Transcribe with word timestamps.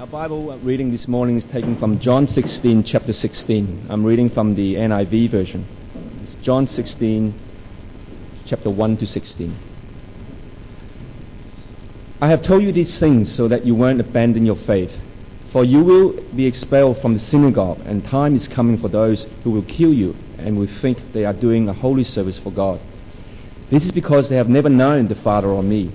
Our 0.00 0.06
Bible 0.06 0.56
reading 0.60 0.90
this 0.90 1.06
morning 1.08 1.36
is 1.36 1.44
taken 1.44 1.76
from 1.76 1.98
John 1.98 2.26
16, 2.26 2.84
chapter 2.84 3.12
16. 3.12 3.88
I'm 3.90 4.02
reading 4.02 4.30
from 4.30 4.54
the 4.54 4.76
NIV 4.76 5.28
version. 5.28 5.66
It's 6.22 6.36
John 6.36 6.66
16, 6.66 7.34
chapter 8.46 8.70
1 8.70 8.96
to 8.96 9.06
16. 9.06 9.54
I 12.18 12.28
have 12.28 12.40
told 12.40 12.62
you 12.62 12.72
these 12.72 12.98
things 12.98 13.30
so 13.30 13.46
that 13.48 13.66
you 13.66 13.74
won't 13.74 14.00
abandon 14.00 14.46
your 14.46 14.56
faith. 14.56 14.98
For 15.50 15.66
you 15.66 15.84
will 15.84 16.12
be 16.34 16.46
expelled 16.46 16.96
from 16.96 17.12
the 17.12 17.20
synagogue, 17.20 17.82
and 17.84 18.02
time 18.02 18.34
is 18.34 18.48
coming 18.48 18.78
for 18.78 18.88
those 18.88 19.26
who 19.44 19.50
will 19.50 19.64
kill 19.64 19.92
you 19.92 20.16
and 20.38 20.56
will 20.56 20.66
think 20.66 21.12
they 21.12 21.26
are 21.26 21.34
doing 21.34 21.68
a 21.68 21.74
holy 21.74 22.04
service 22.04 22.38
for 22.38 22.50
God. 22.50 22.80
This 23.68 23.84
is 23.84 23.92
because 23.92 24.30
they 24.30 24.36
have 24.36 24.48
never 24.48 24.70
known 24.70 25.08
the 25.08 25.14
Father 25.14 25.48
or 25.48 25.62
me. 25.62 25.92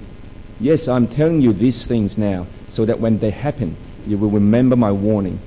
Yes, 0.59 0.87
I'm 0.87 1.07
telling 1.07 1.41
you 1.41 1.53
these 1.53 1.85
things 1.85 2.19
now, 2.19 2.45
so 2.67 2.85
that 2.85 2.99
when 2.99 3.17
they 3.17 3.31
happen, 3.31 3.75
you 4.05 4.17
will 4.17 4.29
remember 4.29 4.75
my 4.75 4.91
warning. 4.91 5.39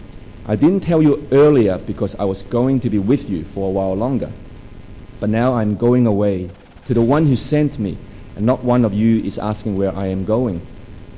I 0.47 0.57
didn't 0.57 0.81
tell 0.81 1.03
you 1.03 1.29
earlier 1.31 1.79
because 1.79 2.15
I 2.15 2.25
was 2.25 2.43
going 2.43 2.81
to 2.81 2.91
be 2.91 2.99
with 2.99 3.29
you 3.29 3.45
for 3.45 3.69
a 3.69 3.71
while 3.71 3.95
longer. 3.95 4.33
But 5.21 5.31
now 5.31 5.55
I'm 5.55 5.77
going 5.77 6.07
away 6.07 6.51
to 6.87 6.95
the 6.95 7.03
one 7.03 7.27
who 7.27 7.37
sent 7.37 7.79
me, 7.79 7.99
and 8.35 8.47
not 8.47 8.65
one 8.65 8.85
of 8.85 8.95
you 8.95 9.21
is 9.21 9.39
asking 9.39 9.77
where 9.77 9.95
I 9.95 10.07
am 10.07 10.25
going. 10.25 10.67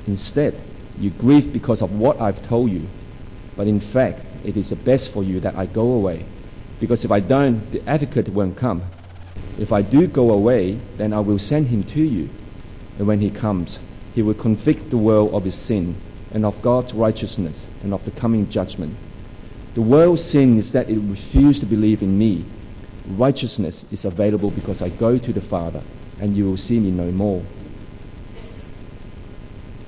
Instead, 0.06 0.60
you 0.98 1.10
grieve 1.10 1.52
because 1.52 1.82
of 1.82 1.92
what 1.92 2.20
I've 2.20 2.42
told 2.42 2.70
you. 2.70 2.88
But 3.56 3.68
in 3.68 3.78
fact, 3.78 4.24
it 4.44 4.56
is 4.56 4.70
the 4.70 4.76
best 4.76 5.12
for 5.12 5.22
you 5.22 5.40
that 5.40 5.54
I 5.54 5.66
go 5.66 5.92
away, 5.92 6.26
because 6.80 7.04
if 7.04 7.10
I 7.10 7.20
don't, 7.20 7.70
the 7.70 7.88
advocate 7.88 8.28
won't 8.28 8.56
come. 8.56 8.82
If 9.58 9.72
I 9.72 9.82
do 9.82 10.06
go 10.06 10.32
away, 10.32 10.80
then 10.96 11.12
I 11.12 11.20
will 11.20 11.38
send 11.38 11.68
him 11.68 11.84
to 11.84 12.00
you. 12.00 12.30
And 12.98 13.06
when 13.06 13.20
he 13.20 13.30
comes, 13.30 13.78
he 14.14 14.22
will 14.22 14.34
convict 14.34 14.90
the 14.90 14.96
world 14.96 15.34
of 15.34 15.44
his 15.44 15.54
sin 15.54 15.94
and 16.30 16.44
of 16.44 16.62
God's 16.62 16.94
righteousness 16.94 17.68
and 17.82 17.92
of 17.92 18.04
the 18.04 18.10
coming 18.10 18.48
judgment. 18.48 18.96
The 19.74 19.82
world's 19.82 20.24
sin 20.24 20.58
is 20.58 20.72
that 20.72 20.90
it 20.90 20.98
refused 20.98 21.60
to 21.60 21.66
believe 21.66 22.02
in 22.02 22.16
me. 22.16 22.46
Righteousness 23.06 23.86
is 23.92 24.04
available 24.04 24.50
because 24.50 24.82
I 24.82 24.88
go 24.88 25.18
to 25.18 25.32
the 25.32 25.40
Father, 25.40 25.84
and 26.18 26.36
you 26.36 26.46
will 26.46 26.56
see 26.56 26.78
me 26.78 26.90
no 26.90 27.10
more. 27.10 27.46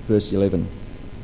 Verse 0.06 0.32
11 0.32 0.68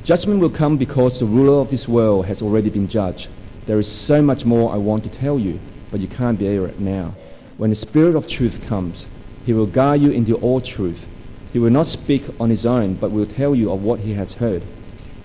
Judgment 0.02 0.40
will 0.40 0.50
come 0.50 0.76
because 0.76 1.18
the 1.18 1.26
ruler 1.26 1.60
of 1.60 1.70
this 1.70 1.88
world 1.88 2.26
has 2.26 2.42
already 2.42 2.70
been 2.70 2.88
judged. 2.88 3.28
There 3.66 3.78
is 3.78 3.90
so 3.90 4.22
much 4.22 4.44
more 4.44 4.72
I 4.72 4.76
want 4.76 5.04
to 5.04 5.10
tell 5.10 5.38
you, 5.38 5.60
but 5.90 6.00
you 6.00 6.08
can't 6.08 6.38
bear 6.38 6.66
it 6.66 6.78
now. 6.78 7.14
When 7.58 7.70
the 7.70 7.76
Spirit 7.76 8.14
of 8.14 8.26
truth 8.26 8.66
comes, 8.66 9.06
he 9.44 9.52
will 9.52 9.66
guide 9.66 10.00
you 10.00 10.10
into 10.10 10.36
all 10.36 10.60
truth. 10.60 11.06
He 11.52 11.58
will 11.58 11.70
not 11.70 11.86
speak 11.86 12.24
on 12.38 12.50
his 12.50 12.66
own, 12.66 12.94
but 12.94 13.10
will 13.10 13.26
tell 13.26 13.54
you 13.54 13.72
of 13.72 13.82
what 13.82 14.00
he 14.00 14.14
has 14.14 14.34
heard. 14.34 14.66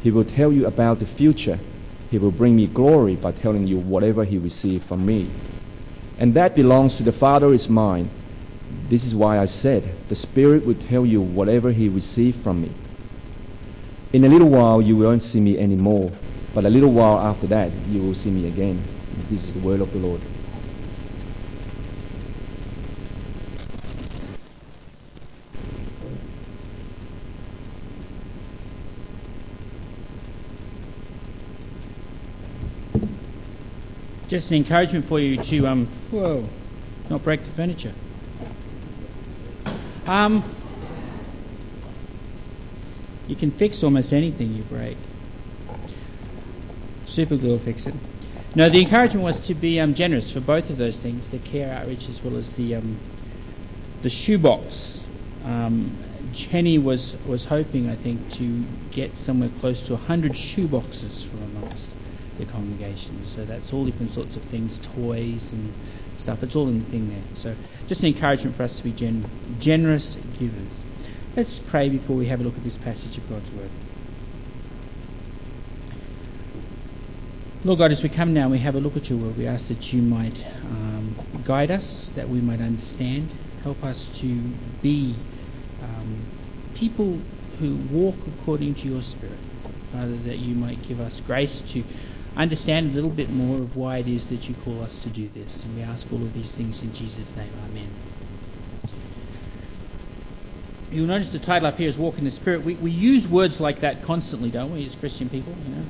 He 0.03 0.11
will 0.11 0.25
tell 0.25 0.51
you 0.51 0.67
about 0.67 0.99
the 0.99 1.05
future. 1.05 1.57
He 2.11 2.17
will 2.17 2.31
bring 2.31 2.57
me 2.57 2.67
glory 2.67 3.15
by 3.15 3.31
telling 3.31 3.65
you 3.67 3.77
whatever 3.77 4.25
he 4.25 4.37
received 4.37 4.83
from 4.83 5.05
me. 5.05 5.31
And 6.19 6.33
that 6.33 6.57
belongs 6.57 6.97
to 6.97 7.03
the 7.03 7.13
Father 7.13 7.53
is 7.53 7.69
mine. 7.69 8.09
This 8.89 9.05
is 9.05 9.15
why 9.15 9.39
I 9.39 9.45
said, 9.45 10.09
The 10.09 10.15
Spirit 10.15 10.65
will 10.65 10.75
tell 10.75 11.05
you 11.05 11.21
whatever 11.21 11.71
he 11.71 11.87
received 11.87 12.43
from 12.43 12.61
me. 12.61 12.75
In 14.11 14.25
a 14.25 14.29
little 14.29 14.49
while 14.49 14.81
you 14.81 14.97
won't 14.97 15.23
see 15.23 15.39
me 15.39 15.57
anymore, 15.57 16.11
but 16.53 16.65
a 16.65 16.69
little 16.69 16.91
while 16.91 17.17
after 17.19 17.47
that 17.47 17.71
you 17.87 18.01
will 18.01 18.13
see 18.13 18.29
me 18.29 18.45
again. 18.47 18.85
This 19.29 19.47
is 19.47 19.53
the 19.53 19.59
word 19.59 19.79
of 19.79 19.91
the 19.93 19.99
Lord. 19.99 20.21
Just 34.33 34.49
an 34.49 34.57
encouragement 34.57 35.05
for 35.05 35.19
you 35.19 35.37
to 35.37 35.67
um, 35.67 35.85
whoa, 36.09 36.43
not 37.07 37.23
break 37.23 37.43
the 37.43 37.51
furniture. 37.51 37.93
Um, 40.07 40.41
you 43.27 43.35
can 43.35 43.51
fix 43.51 43.83
almost 43.83 44.11
anything 44.11 44.55
you 44.55 44.63
break. 44.63 44.97
Super 47.05 47.37
glue 47.37 47.51
will 47.51 47.59
fix 47.59 47.85
it. 47.85 47.93
No, 48.55 48.71
the 48.71 48.81
encouragement 48.81 49.23
was 49.23 49.39
to 49.41 49.53
be 49.53 49.79
um, 49.79 49.93
generous 49.93 50.33
for 50.33 50.39
both 50.39 50.71
of 50.71 50.77
those 50.77 50.97
things, 50.97 51.29
the 51.29 51.37
care 51.37 51.71
outreach 51.71 52.09
as 52.09 52.23
well 52.23 52.35
as 52.35 52.51
the 52.53 52.73
um, 52.73 52.97
the 54.01 54.09
shoebox. 54.09 54.99
Um, 55.45 55.95
Jenny 56.31 56.79
was 56.79 57.13
was 57.27 57.45
hoping, 57.45 57.87
I 57.87 57.95
think, 57.95 58.31
to 58.31 58.65
get 58.89 59.15
somewhere 59.15 59.51
close 59.59 59.85
to 59.89 59.93
100 59.93 60.31
shoeboxes 60.31 61.23
from 61.23 61.43
amongst 61.43 61.93
the 62.43 62.51
congregation. 62.51 63.23
So 63.25 63.45
that's 63.45 63.73
all 63.73 63.85
different 63.85 64.11
sorts 64.11 64.35
of 64.35 64.43
things, 64.43 64.79
toys 64.79 65.53
and 65.53 65.73
stuff. 66.17 66.43
It's 66.43 66.55
all 66.55 66.67
in 66.67 66.79
the 66.79 66.85
thing 66.85 67.09
there. 67.09 67.23
So 67.35 67.55
just 67.87 68.01
an 68.01 68.07
encouragement 68.07 68.55
for 68.55 68.63
us 68.63 68.77
to 68.77 68.83
be 68.83 68.91
gen- 68.91 69.57
generous 69.59 70.15
givers. 70.39 70.85
Let's 71.35 71.59
pray 71.59 71.89
before 71.89 72.15
we 72.15 72.27
have 72.27 72.41
a 72.41 72.43
look 72.43 72.55
at 72.55 72.63
this 72.63 72.77
passage 72.77 73.17
of 73.17 73.27
God's 73.29 73.51
Word. 73.51 73.69
Lord 77.65 77.79
God, 77.79 77.91
as 77.91 78.03
we 78.03 78.09
come 78.09 78.33
now 78.33 78.49
we 78.49 78.59
have 78.59 78.75
a 78.75 78.79
look 78.79 78.97
at 78.97 79.09
your 79.09 79.19
word, 79.19 79.37
we 79.37 79.47
ask 79.47 79.69
that 79.69 79.93
you 79.93 80.01
might 80.01 80.45
um, 80.65 81.15
guide 81.45 81.71
us, 81.71 82.09
that 82.15 82.27
we 82.27 82.41
might 82.41 82.59
understand, 82.59 83.33
help 83.63 83.81
us 83.85 84.19
to 84.19 84.27
be 84.81 85.15
um, 85.81 86.25
people 86.75 87.21
who 87.59 87.77
walk 87.77 88.17
according 88.27 88.75
to 88.75 88.89
your 88.89 89.01
Spirit. 89.01 89.39
Father, 89.93 90.17
that 90.25 90.39
you 90.39 90.55
might 90.55 90.81
give 90.83 90.99
us 90.99 91.21
grace 91.21 91.61
to 91.61 91.85
understand 92.35 92.91
a 92.91 92.93
little 92.93 93.09
bit 93.09 93.29
more 93.29 93.57
of 93.57 93.75
why 93.75 93.97
it 93.97 94.07
is 94.07 94.29
that 94.29 94.49
you 94.49 94.55
call 94.55 94.81
us 94.81 95.03
to 95.03 95.09
do 95.09 95.29
this. 95.29 95.63
And 95.63 95.75
we 95.75 95.83
ask 95.83 96.11
all 96.11 96.21
of 96.21 96.33
these 96.33 96.55
things 96.55 96.81
in 96.81 96.93
Jesus' 96.93 97.35
name. 97.35 97.51
Amen. 97.69 97.89
You'll 100.91 101.07
notice 101.07 101.31
the 101.31 101.39
title 101.39 101.67
up 101.67 101.77
here 101.77 101.87
is 101.87 101.97
Walk 101.97 102.17
in 102.19 102.23
the 102.23 102.31
Spirit. 102.31 102.63
We, 102.63 102.75
we 102.75 102.91
use 102.91 103.27
words 103.27 103.59
like 103.59 103.79
that 103.79 104.03
constantly, 104.03 104.51
don't 104.51 104.71
we, 104.71 104.85
as 104.85 104.95
Christian 104.95 105.27
people? 105.29 105.55
You 105.67 105.75
know, 105.75 105.85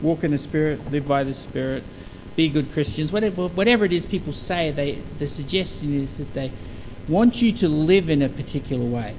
walk 0.00 0.22
in 0.22 0.30
the 0.30 0.38
Spirit, 0.38 0.92
live 0.92 1.08
by 1.08 1.24
the 1.24 1.34
Spirit, 1.34 1.82
be 2.36 2.48
good 2.48 2.70
Christians. 2.72 3.12
Whatever, 3.12 3.48
whatever 3.48 3.84
it 3.84 3.92
is 3.92 4.06
people 4.06 4.32
say, 4.32 4.70
they, 4.70 5.02
the 5.18 5.26
suggestion 5.26 5.92
is 5.92 6.18
that 6.18 6.32
they 6.34 6.52
want 7.08 7.42
you 7.42 7.52
to 7.52 7.68
live 7.68 8.10
in 8.10 8.22
a 8.22 8.28
particular 8.28 8.84
way. 8.84 9.16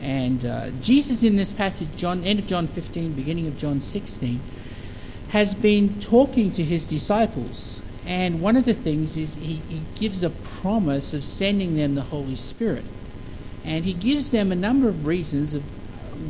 And 0.00 0.44
uh, 0.44 0.70
Jesus 0.80 1.22
in 1.22 1.36
this 1.36 1.52
passage, 1.52 1.88
John, 1.96 2.24
end 2.24 2.38
of 2.38 2.46
John 2.46 2.66
15, 2.66 3.12
beginning 3.12 3.48
of 3.48 3.58
John 3.58 3.80
16, 3.80 4.40
has 5.28 5.54
been 5.54 6.00
talking 6.00 6.52
to 6.52 6.62
his 6.62 6.86
disciples. 6.86 7.80
And 8.06 8.40
one 8.40 8.56
of 8.56 8.64
the 8.64 8.74
things 8.74 9.16
is 9.16 9.34
he, 9.34 9.62
he 9.68 9.82
gives 9.96 10.22
a 10.22 10.30
promise 10.30 11.12
of 11.14 11.24
sending 11.24 11.76
them 11.76 11.94
the 11.94 12.02
Holy 12.02 12.36
Spirit. 12.36 12.84
And 13.64 13.84
he 13.84 13.94
gives 13.94 14.30
them 14.30 14.52
a 14.52 14.56
number 14.56 14.88
of 14.88 15.06
reasons 15.06 15.54
of 15.54 15.62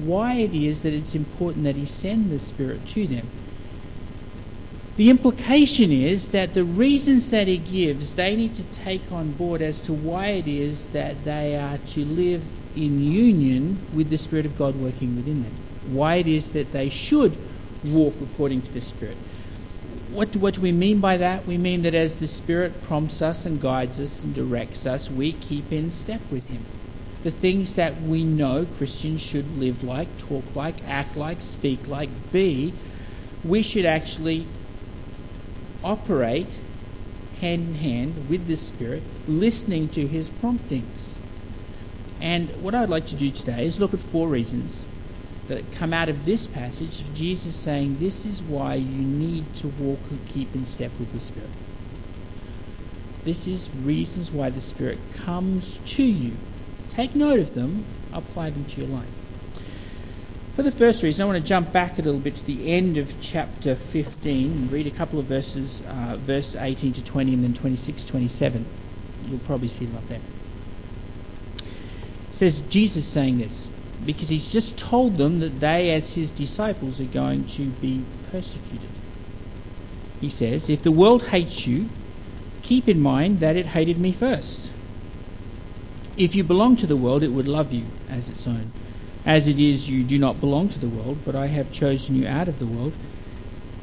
why 0.04 0.36
it 0.36 0.54
is 0.54 0.82
that 0.82 0.94
it's 0.94 1.14
important 1.14 1.64
that 1.64 1.76
he 1.76 1.84
send 1.84 2.30
the 2.30 2.38
Spirit 2.38 2.86
to 2.88 3.06
them. 3.06 3.28
The 4.96 5.10
implication 5.10 5.92
is 5.92 6.30
that 6.30 6.54
the 6.54 6.64
reasons 6.64 7.28
that 7.30 7.46
he 7.46 7.58
gives, 7.58 8.14
they 8.14 8.34
need 8.34 8.54
to 8.54 8.64
take 8.72 9.12
on 9.12 9.32
board 9.32 9.60
as 9.60 9.82
to 9.82 9.92
why 9.92 10.28
it 10.28 10.48
is 10.48 10.86
that 10.88 11.22
they 11.22 11.58
are 11.58 11.76
to 11.76 12.04
live 12.06 12.42
in 12.74 13.02
union 13.02 13.78
with 13.92 14.08
the 14.08 14.16
Spirit 14.16 14.46
of 14.46 14.56
God 14.56 14.74
working 14.74 15.14
within 15.14 15.42
them. 15.42 15.54
Why 15.84 16.16
it 16.16 16.26
is 16.26 16.52
that 16.52 16.72
they 16.72 16.88
should 16.88 17.36
walk 17.84 18.14
according 18.20 18.62
to 18.62 18.72
the 18.72 18.80
Spirit. 18.80 19.16
What 20.10 20.32
do, 20.32 20.38
what 20.38 20.54
do 20.54 20.60
we 20.60 20.72
mean 20.72 21.00
by 21.00 21.18
that? 21.18 21.46
We 21.46 21.58
mean 21.58 21.82
that 21.82 21.94
as 21.94 22.16
the 22.16 22.26
Spirit 22.26 22.82
prompts 22.82 23.22
us 23.22 23.46
and 23.46 23.60
guides 23.60 24.00
us 24.00 24.22
and 24.22 24.34
directs 24.34 24.86
us, 24.86 25.10
we 25.10 25.32
keep 25.32 25.72
in 25.72 25.90
step 25.90 26.20
with 26.30 26.46
Him. 26.46 26.64
The 27.22 27.30
things 27.30 27.74
that 27.74 28.00
we 28.02 28.24
know 28.24 28.66
Christians 28.66 29.20
should 29.20 29.58
live 29.58 29.82
like, 29.82 30.16
talk 30.18 30.44
like, 30.54 30.76
act 30.88 31.16
like, 31.16 31.42
speak 31.42 31.86
like, 31.88 32.10
be, 32.32 32.72
we 33.44 33.62
should 33.62 33.84
actually 33.84 34.46
operate 35.82 36.56
hand 37.40 37.68
in 37.68 37.74
hand 37.74 38.28
with 38.28 38.46
the 38.46 38.56
Spirit, 38.56 39.02
listening 39.26 39.88
to 39.90 40.06
His 40.06 40.28
promptings. 40.28 41.18
And 42.20 42.50
what 42.62 42.74
I'd 42.74 42.88
like 42.88 43.06
to 43.06 43.16
do 43.16 43.30
today 43.30 43.66
is 43.66 43.78
look 43.78 43.92
at 43.92 44.00
four 44.00 44.28
reasons 44.28 44.86
that 45.48 45.72
come 45.72 45.92
out 45.92 46.08
of 46.08 46.24
this 46.24 46.46
passage 46.46 47.00
of 47.02 47.14
Jesus 47.14 47.54
saying 47.54 47.98
this 47.98 48.26
is 48.26 48.42
why 48.42 48.74
you 48.74 49.04
need 49.04 49.52
to 49.54 49.68
walk 49.68 50.00
and 50.10 50.20
keep 50.28 50.54
in 50.54 50.64
step 50.64 50.90
with 50.98 51.12
the 51.12 51.20
Spirit. 51.20 51.50
This 53.24 53.46
is 53.46 53.70
reasons 53.84 54.32
why 54.32 54.50
the 54.50 54.60
Spirit 54.60 54.98
comes 55.24 55.78
to 55.78 56.02
you. 56.02 56.36
Take 56.88 57.14
note 57.14 57.40
of 57.40 57.54
them, 57.54 57.84
apply 58.12 58.50
them 58.50 58.64
to 58.64 58.80
your 58.80 58.90
life. 58.90 59.26
For 60.54 60.62
the 60.62 60.72
first 60.72 61.02
reason, 61.02 61.22
I 61.22 61.26
want 61.26 61.36
to 61.36 61.46
jump 61.46 61.70
back 61.70 61.98
a 61.98 62.02
little 62.02 62.18
bit 62.20 62.36
to 62.36 62.46
the 62.46 62.72
end 62.72 62.96
of 62.96 63.20
chapter 63.20 63.76
15 63.76 64.52
and 64.52 64.72
read 64.72 64.86
a 64.86 64.90
couple 64.90 65.18
of 65.18 65.26
verses, 65.26 65.82
uh, 65.82 66.16
verse 66.18 66.54
18 66.54 66.94
to 66.94 67.04
20 67.04 67.34
and 67.34 67.44
then 67.44 67.52
26 67.52 68.04
27. 68.06 68.64
You'll 69.28 69.38
probably 69.40 69.68
see 69.68 69.84
them 69.84 69.96
up 69.96 70.08
there. 70.08 70.20
It 71.58 71.64
says, 72.34 72.60
Jesus 72.60 73.06
saying 73.06 73.36
this 73.38 73.70
because 74.04 74.28
he's 74.28 74.52
just 74.52 74.78
told 74.78 75.16
them 75.16 75.40
that 75.40 75.58
they, 75.60 75.90
as 75.90 76.12
his 76.14 76.30
disciples, 76.30 77.00
are 77.00 77.04
going 77.04 77.46
to 77.46 77.68
be 77.68 78.04
persecuted. 78.30 78.90
He 80.20 80.30
says, 80.30 80.68
If 80.68 80.82
the 80.82 80.92
world 80.92 81.22
hates 81.22 81.66
you, 81.66 81.88
keep 82.62 82.88
in 82.88 83.00
mind 83.00 83.40
that 83.40 83.56
it 83.56 83.66
hated 83.66 83.98
me 83.98 84.12
first. 84.12 84.70
If 86.16 86.34
you 86.34 86.44
belong 86.44 86.76
to 86.76 86.86
the 86.86 86.96
world, 86.96 87.22
it 87.22 87.32
would 87.32 87.48
love 87.48 87.72
you 87.72 87.86
as 88.08 88.28
its 88.30 88.46
own. 88.46 88.70
As 89.24 89.48
it 89.48 89.58
is, 89.58 89.88
you 89.88 90.04
do 90.04 90.18
not 90.18 90.40
belong 90.40 90.68
to 90.70 90.78
the 90.78 90.88
world, 90.88 91.18
but 91.24 91.34
I 91.34 91.46
have 91.46 91.72
chosen 91.72 92.14
you 92.14 92.26
out 92.26 92.48
of 92.48 92.58
the 92.58 92.66
world. 92.66 92.94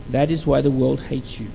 That 0.10 0.32
is 0.32 0.48
why 0.48 0.62
the 0.62 0.72
world 0.72 1.02
hates 1.02 1.40
you. 1.40 1.50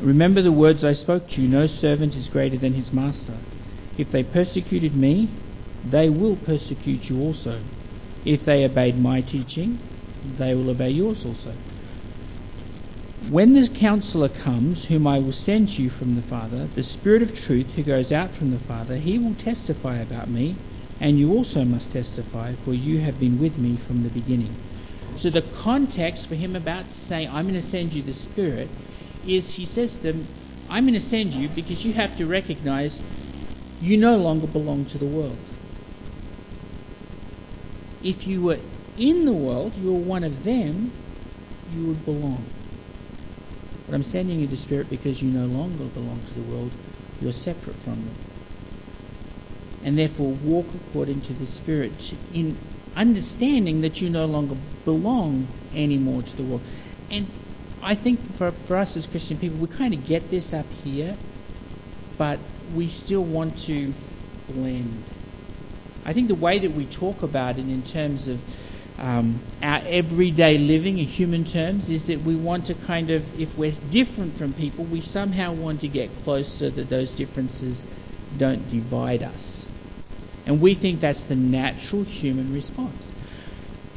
Remember 0.00 0.42
the 0.42 0.52
words 0.52 0.84
I 0.84 0.94
spoke 0.94 1.28
to 1.28 1.42
you 1.42 1.48
no 1.48 1.66
servant 1.66 2.16
is 2.16 2.28
greater 2.28 2.56
than 2.56 2.72
his 2.72 2.92
master. 2.92 3.36
If 3.96 4.10
they 4.10 4.24
persecuted 4.24 4.94
me, 4.94 5.28
they 5.90 6.08
will 6.08 6.36
persecute 6.36 7.08
you 7.08 7.20
also. 7.20 7.60
If 8.24 8.44
they 8.44 8.64
obeyed 8.64 8.98
my 8.98 9.20
teaching, 9.20 9.78
they 10.36 10.54
will 10.54 10.70
obey 10.70 10.90
yours 10.90 11.26
also. 11.26 11.54
When 13.28 13.54
the 13.54 13.68
counselor 13.68 14.28
comes, 14.28 14.84
whom 14.84 15.06
I 15.06 15.18
will 15.18 15.32
send 15.32 15.78
you 15.78 15.88
from 15.88 16.14
the 16.14 16.22
Father, 16.22 16.66
the 16.66 16.82
Spirit 16.82 17.22
of 17.22 17.34
truth 17.34 17.74
who 17.74 17.82
goes 17.82 18.12
out 18.12 18.34
from 18.34 18.50
the 18.50 18.58
Father, 18.58 18.96
he 18.96 19.18
will 19.18 19.34
testify 19.34 19.96
about 19.96 20.28
me, 20.28 20.56
and 21.00 21.18
you 21.18 21.32
also 21.32 21.64
must 21.64 21.92
testify, 21.92 22.54
for 22.54 22.74
you 22.74 22.98
have 22.98 23.18
been 23.18 23.38
with 23.38 23.58
me 23.58 23.76
from 23.76 24.02
the 24.02 24.10
beginning. 24.10 24.54
So 25.16 25.30
the 25.30 25.42
context 25.42 26.28
for 26.28 26.34
him 26.34 26.56
about 26.56 26.90
to 26.90 26.98
say, 26.98 27.26
I'm 27.26 27.44
going 27.44 27.54
to 27.54 27.62
send 27.62 27.94
you 27.94 28.02
the 28.02 28.12
Spirit, 28.12 28.68
is 29.26 29.54
he 29.54 29.64
says 29.64 29.96
to 29.98 30.12
them, 30.12 30.28
I'm 30.68 30.84
going 30.84 30.94
to 30.94 31.00
send 31.00 31.34
you 31.34 31.48
because 31.48 31.84
you 31.84 31.92
have 31.92 32.16
to 32.16 32.26
recognize 32.26 33.00
you 33.80 33.96
no 33.96 34.16
longer 34.16 34.46
belong 34.46 34.86
to 34.86 34.98
the 34.98 35.06
world. 35.06 35.38
If 38.04 38.26
you 38.26 38.42
were 38.42 38.60
in 38.98 39.24
the 39.24 39.32
world, 39.32 39.72
you 39.76 39.92
were 39.92 39.98
one 39.98 40.22
of 40.22 40.44
them, 40.44 40.92
you 41.72 41.86
would 41.86 42.04
belong. 42.04 42.46
But 43.86 43.94
I'm 43.94 44.02
sending 44.02 44.40
you 44.40 44.46
the 44.46 44.56
Spirit 44.56 44.90
because 44.90 45.22
you 45.22 45.30
no 45.30 45.46
longer 45.46 45.84
belong 45.84 46.22
to 46.26 46.34
the 46.34 46.42
world, 46.42 46.70
you're 47.20 47.32
separate 47.32 47.76
from 47.76 48.04
them. 48.04 48.14
And 49.82 49.98
therefore, 49.98 50.32
walk 50.32 50.66
according 50.74 51.22
to 51.22 51.32
the 51.32 51.46
Spirit 51.46 52.14
in 52.32 52.56
understanding 52.94 53.80
that 53.80 54.00
you 54.00 54.10
no 54.10 54.26
longer 54.26 54.56
belong 54.84 55.48
anymore 55.74 56.22
to 56.22 56.36
the 56.36 56.42
world. 56.42 56.62
And 57.10 57.26
I 57.82 57.94
think 57.94 58.20
for, 58.36 58.52
for 58.52 58.76
us 58.76 58.96
as 58.96 59.06
Christian 59.06 59.38
people, 59.38 59.58
we 59.58 59.66
kind 59.66 59.92
of 59.92 60.06
get 60.06 60.30
this 60.30 60.54
up 60.54 60.66
here, 60.84 61.16
but 62.16 62.38
we 62.74 62.88
still 62.88 63.24
want 63.24 63.58
to 63.64 63.92
blend. 64.48 65.04
I 66.04 66.12
think 66.12 66.28
the 66.28 66.34
way 66.34 66.58
that 66.58 66.72
we 66.72 66.86
talk 66.86 67.22
about 67.22 67.58
it 67.58 67.68
in 67.68 67.82
terms 67.82 68.28
of 68.28 68.42
um, 68.98 69.40
our 69.62 69.80
everyday 69.86 70.58
living 70.58 70.98
in 70.98 71.06
human 71.06 71.44
terms 71.44 71.90
is 71.90 72.06
that 72.06 72.20
we 72.20 72.36
want 72.36 72.66
to 72.66 72.74
kind 72.74 73.10
of, 73.10 73.40
if 73.40 73.56
we're 73.56 73.72
different 73.72 74.36
from 74.36 74.52
people, 74.52 74.84
we 74.84 75.00
somehow 75.00 75.52
want 75.52 75.80
to 75.80 75.88
get 75.88 76.14
closer 76.22 76.70
that 76.70 76.88
those 76.88 77.14
differences 77.14 77.84
don't 78.36 78.68
divide 78.68 79.22
us. 79.22 79.66
And 80.46 80.60
we 80.60 80.74
think 80.74 81.00
that's 81.00 81.24
the 81.24 81.36
natural 81.36 82.02
human 82.02 82.52
response. 82.52 83.12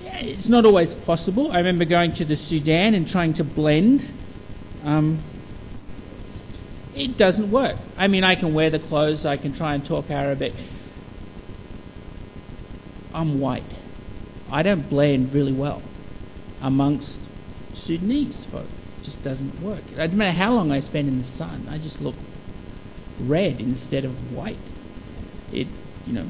It's 0.01 0.47
not 0.47 0.65
always 0.65 0.93
possible. 0.93 1.51
I 1.51 1.57
remember 1.57 1.85
going 1.85 2.13
to 2.13 2.25
the 2.25 2.35
Sudan 2.35 2.95
and 2.95 3.07
trying 3.07 3.33
to 3.33 3.43
blend. 3.43 4.07
Um, 4.83 5.19
it 6.95 7.17
doesn't 7.17 7.51
work. 7.51 7.77
I 7.97 8.07
mean, 8.07 8.23
I 8.23 8.35
can 8.35 8.53
wear 8.53 8.69
the 8.69 8.79
clothes, 8.79 9.25
I 9.25 9.37
can 9.37 9.53
try 9.53 9.75
and 9.75 9.85
talk 9.85 10.09
Arabic. 10.09 10.53
I'm 13.17 13.39
white. 13.39 13.75
I 14.51 14.61
don't 14.61 14.87
blend 14.87 15.33
really 15.33 15.51
well 15.51 15.81
amongst 16.61 17.19
Sudanese 17.73 18.43
folk. 18.43 18.67
It 18.99 19.03
just 19.03 19.23
doesn't 19.23 19.59
work. 19.59 19.81
It 19.91 19.95
doesn't 19.95 20.15
matter 20.15 20.37
how 20.37 20.53
long 20.53 20.71
I 20.71 20.79
spend 20.81 21.07
in 21.07 21.17
the 21.17 21.23
sun, 21.23 21.67
I 21.67 21.79
just 21.79 21.99
look 21.99 22.13
red 23.19 23.59
instead 23.59 24.05
of 24.05 24.11
white. 24.31 24.59
It, 25.51 25.67
you 26.05 26.13
know, 26.13 26.27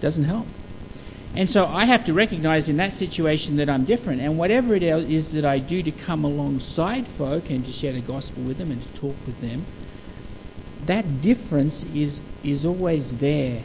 doesn't 0.00 0.24
help. 0.24 0.46
And 1.34 1.48
so 1.48 1.64
I 1.66 1.86
have 1.86 2.04
to 2.04 2.12
recognize 2.12 2.68
in 2.68 2.76
that 2.76 2.92
situation 2.92 3.56
that 3.56 3.70
I'm 3.70 3.86
different. 3.86 4.20
And 4.20 4.36
whatever 4.36 4.74
it 4.74 4.82
is 4.82 5.32
that 5.32 5.46
I 5.46 5.58
do 5.58 5.82
to 5.82 5.92
come 5.92 6.24
alongside 6.24 7.08
folk 7.08 7.48
and 7.48 7.64
to 7.64 7.72
share 7.72 7.94
the 7.94 8.02
gospel 8.02 8.42
with 8.42 8.58
them 8.58 8.70
and 8.70 8.82
to 8.82 8.92
talk 9.00 9.16
with 9.26 9.40
them, 9.40 9.64
that 10.84 11.22
difference 11.22 11.84
is 11.94 12.20
is 12.42 12.66
always 12.66 13.16
there. 13.16 13.62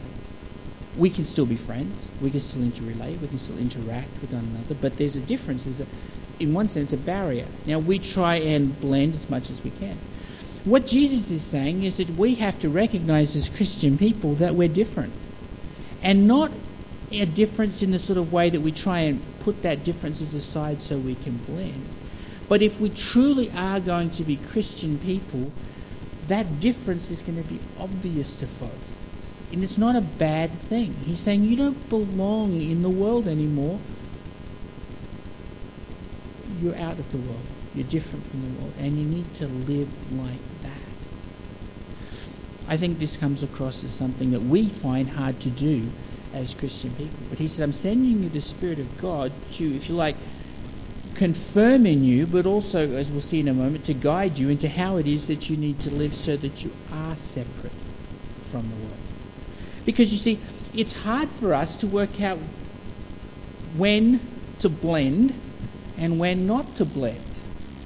We 0.96 1.10
can 1.10 1.24
still 1.24 1.46
be 1.46 1.56
friends. 1.56 2.08
We 2.20 2.30
can 2.30 2.40
still 2.40 2.62
interrelate. 2.62 3.20
We 3.20 3.28
can 3.28 3.38
still 3.38 3.58
interact 3.58 4.20
with 4.20 4.32
one 4.32 4.44
another. 4.44 4.74
But 4.74 4.96
there's 4.96 5.16
a 5.16 5.20
difference. 5.20 5.64
There's 5.64 5.80
a, 5.80 5.86
in 6.38 6.54
one 6.54 6.68
sense, 6.68 6.92
a 6.92 6.96
barrier. 6.96 7.48
Now 7.66 7.78
we 7.78 7.98
try 7.98 8.36
and 8.36 8.78
blend 8.80 9.14
as 9.14 9.28
much 9.28 9.50
as 9.50 9.62
we 9.62 9.70
can. 9.70 9.98
What 10.64 10.86
Jesus 10.86 11.30
is 11.30 11.42
saying 11.42 11.82
is 11.82 11.98
that 11.98 12.10
we 12.10 12.36
have 12.36 12.58
to 12.60 12.70
recognize 12.70 13.36
as 13.36 13.48
Christian 13.50 13.98
people 13.98 14.36
that 14.36 14.54
we're 14.54 14.68
different, 14.68 15.12
and 16.02 16.26
not 16.26 16.50
a 17.10 17.26
difference 17.26 17.82
in 17.82 17.90
the 17.90 17.98
sort 17.98 18.16
of 18.16 18.32
way 18.32 18.48
that 18.48 18.60
we 18.60 18.72
try 18.72 19.00
and 19.00 19.22
put 19.40 19.62
that 19.62 19.84
differences 19.84 20.32
aside 20.32 20.80
so 20.80 20.98
we 20.98 21.14
can 21.16 21.36
blend. 21.36 21.84
But 22.48 22.62
if 22.62 22.80
we 22.80 22.88
truly 22.88 23.50
are 23.50 23.78
going 23.80 24.10
to 24.12 24.24
be 24.24 24.36
Christian 24.36 24.98
people, 24.98 25.50
that 26.28 26.60
difference 26.60 27.10
is 27.10 27.20
going 27.22 27.42
to 27.42 27.48
be 27.48 27.60
obvious 27.78 28.36
to 28.36 28.46
folk. 28.46 28.70
And 29.54 29.62
it's 29.62 29.78
not 29.78 29.94
a 29.94 30.00
bad 30.00 30.50
thing. 30.62 30.92
He's 31.04 31.20
saying 31.20 31.44
you 31.44 31.54
don't 31.54 31.88
belong 31.88 32.60
in 32.60 32.82
the 32.82 32.90
world 32.90 33.28
anymore. 33.28 33.78
You're 36.60 36.74
out 36.74 36.98
of 36.98 37.08
the 37.12 37.18
world. 37.18 37.46
You're 37.72 37.86
different 37.86 38.26
from 38.26 38.42
the 38.42 38.48
world. 38.60 38.72
And 38.80 38.98
you 38.98 39.04
need 39.04 39.32
to 39.34 39.46
live 39.46 39.88
like 40.12 40.40
that. 40.64 40.72
I 42.66 42.78
think 42.78 42.98
this 42.98 43.16
comes 43.16 43.44
across 43.44 43.84
as 43.84 43.92
something 43.92 44.32
that 44.32 44.42
we 44.42 44.68
find 44.68 45.08
hard 45.08 45.38
to 45.42 45.50
do 45.50 45.88
as 46.32 46.52
Christian 46.54 46.90
people. 46.96 47.24
But 47.30 47.38
he 47.38 47.46
said, 47.46 47.62
I'm 47.62 47.72
sending 47.72 48.24
you 48.24 48.30
the 48.30 48.40
Spirit 48.40 48.80
of 48.80 49.00
God 49.00 49.30
to, 49.52 49.76
if 49.76 49.88
you 49.88 49.94
like, 49.94 50.16
confirm 51.14 51.86
in 51.86 52.02
you, 52.02 52.26
but 52.26 52.46
also, 52.46 52.90
as 52.90 53.08
we'll 53.08 53.20
see 53.20 53.38
in 53.38 53.46
a 53.46 53.54
moment, 53.54 53.84
to 53.84 53.94
guide 53.94 54.36
you 54.36 54.48
into 54.48 54.68
how 54.68 54.96
it 54.96 55.06
is 55.06 55.28
that 55.28 55.48
you 55.48 55.56
need 55.56 55.78
to 55.82 55.90
live 55.92 56.12
so 56.12 56.36
that 56.36 56.64
you 56.64 56.72
are 56.90 57.14
separate 57.14 57.70
from 58.50 58.68
the 58.68 58.74
world. 58.74 59.13
Because 59.84 60.12
you 60.12 60.18
see, 60.18 60.40
it's 60.74 60.92
hard 60.92 61.28
for 61.28 61.54
us 61.54 61.76
to 61.76 61.86
work 61.86 62.20
out 62.20 62.38
when 63.76 64.20
to 64.60 64.68
blend 64.68 65.34
and 65.98 66.18
when 66.18 66.46
not 66.46 66.76
to 66.76 66.84
blend. 66.84 67.20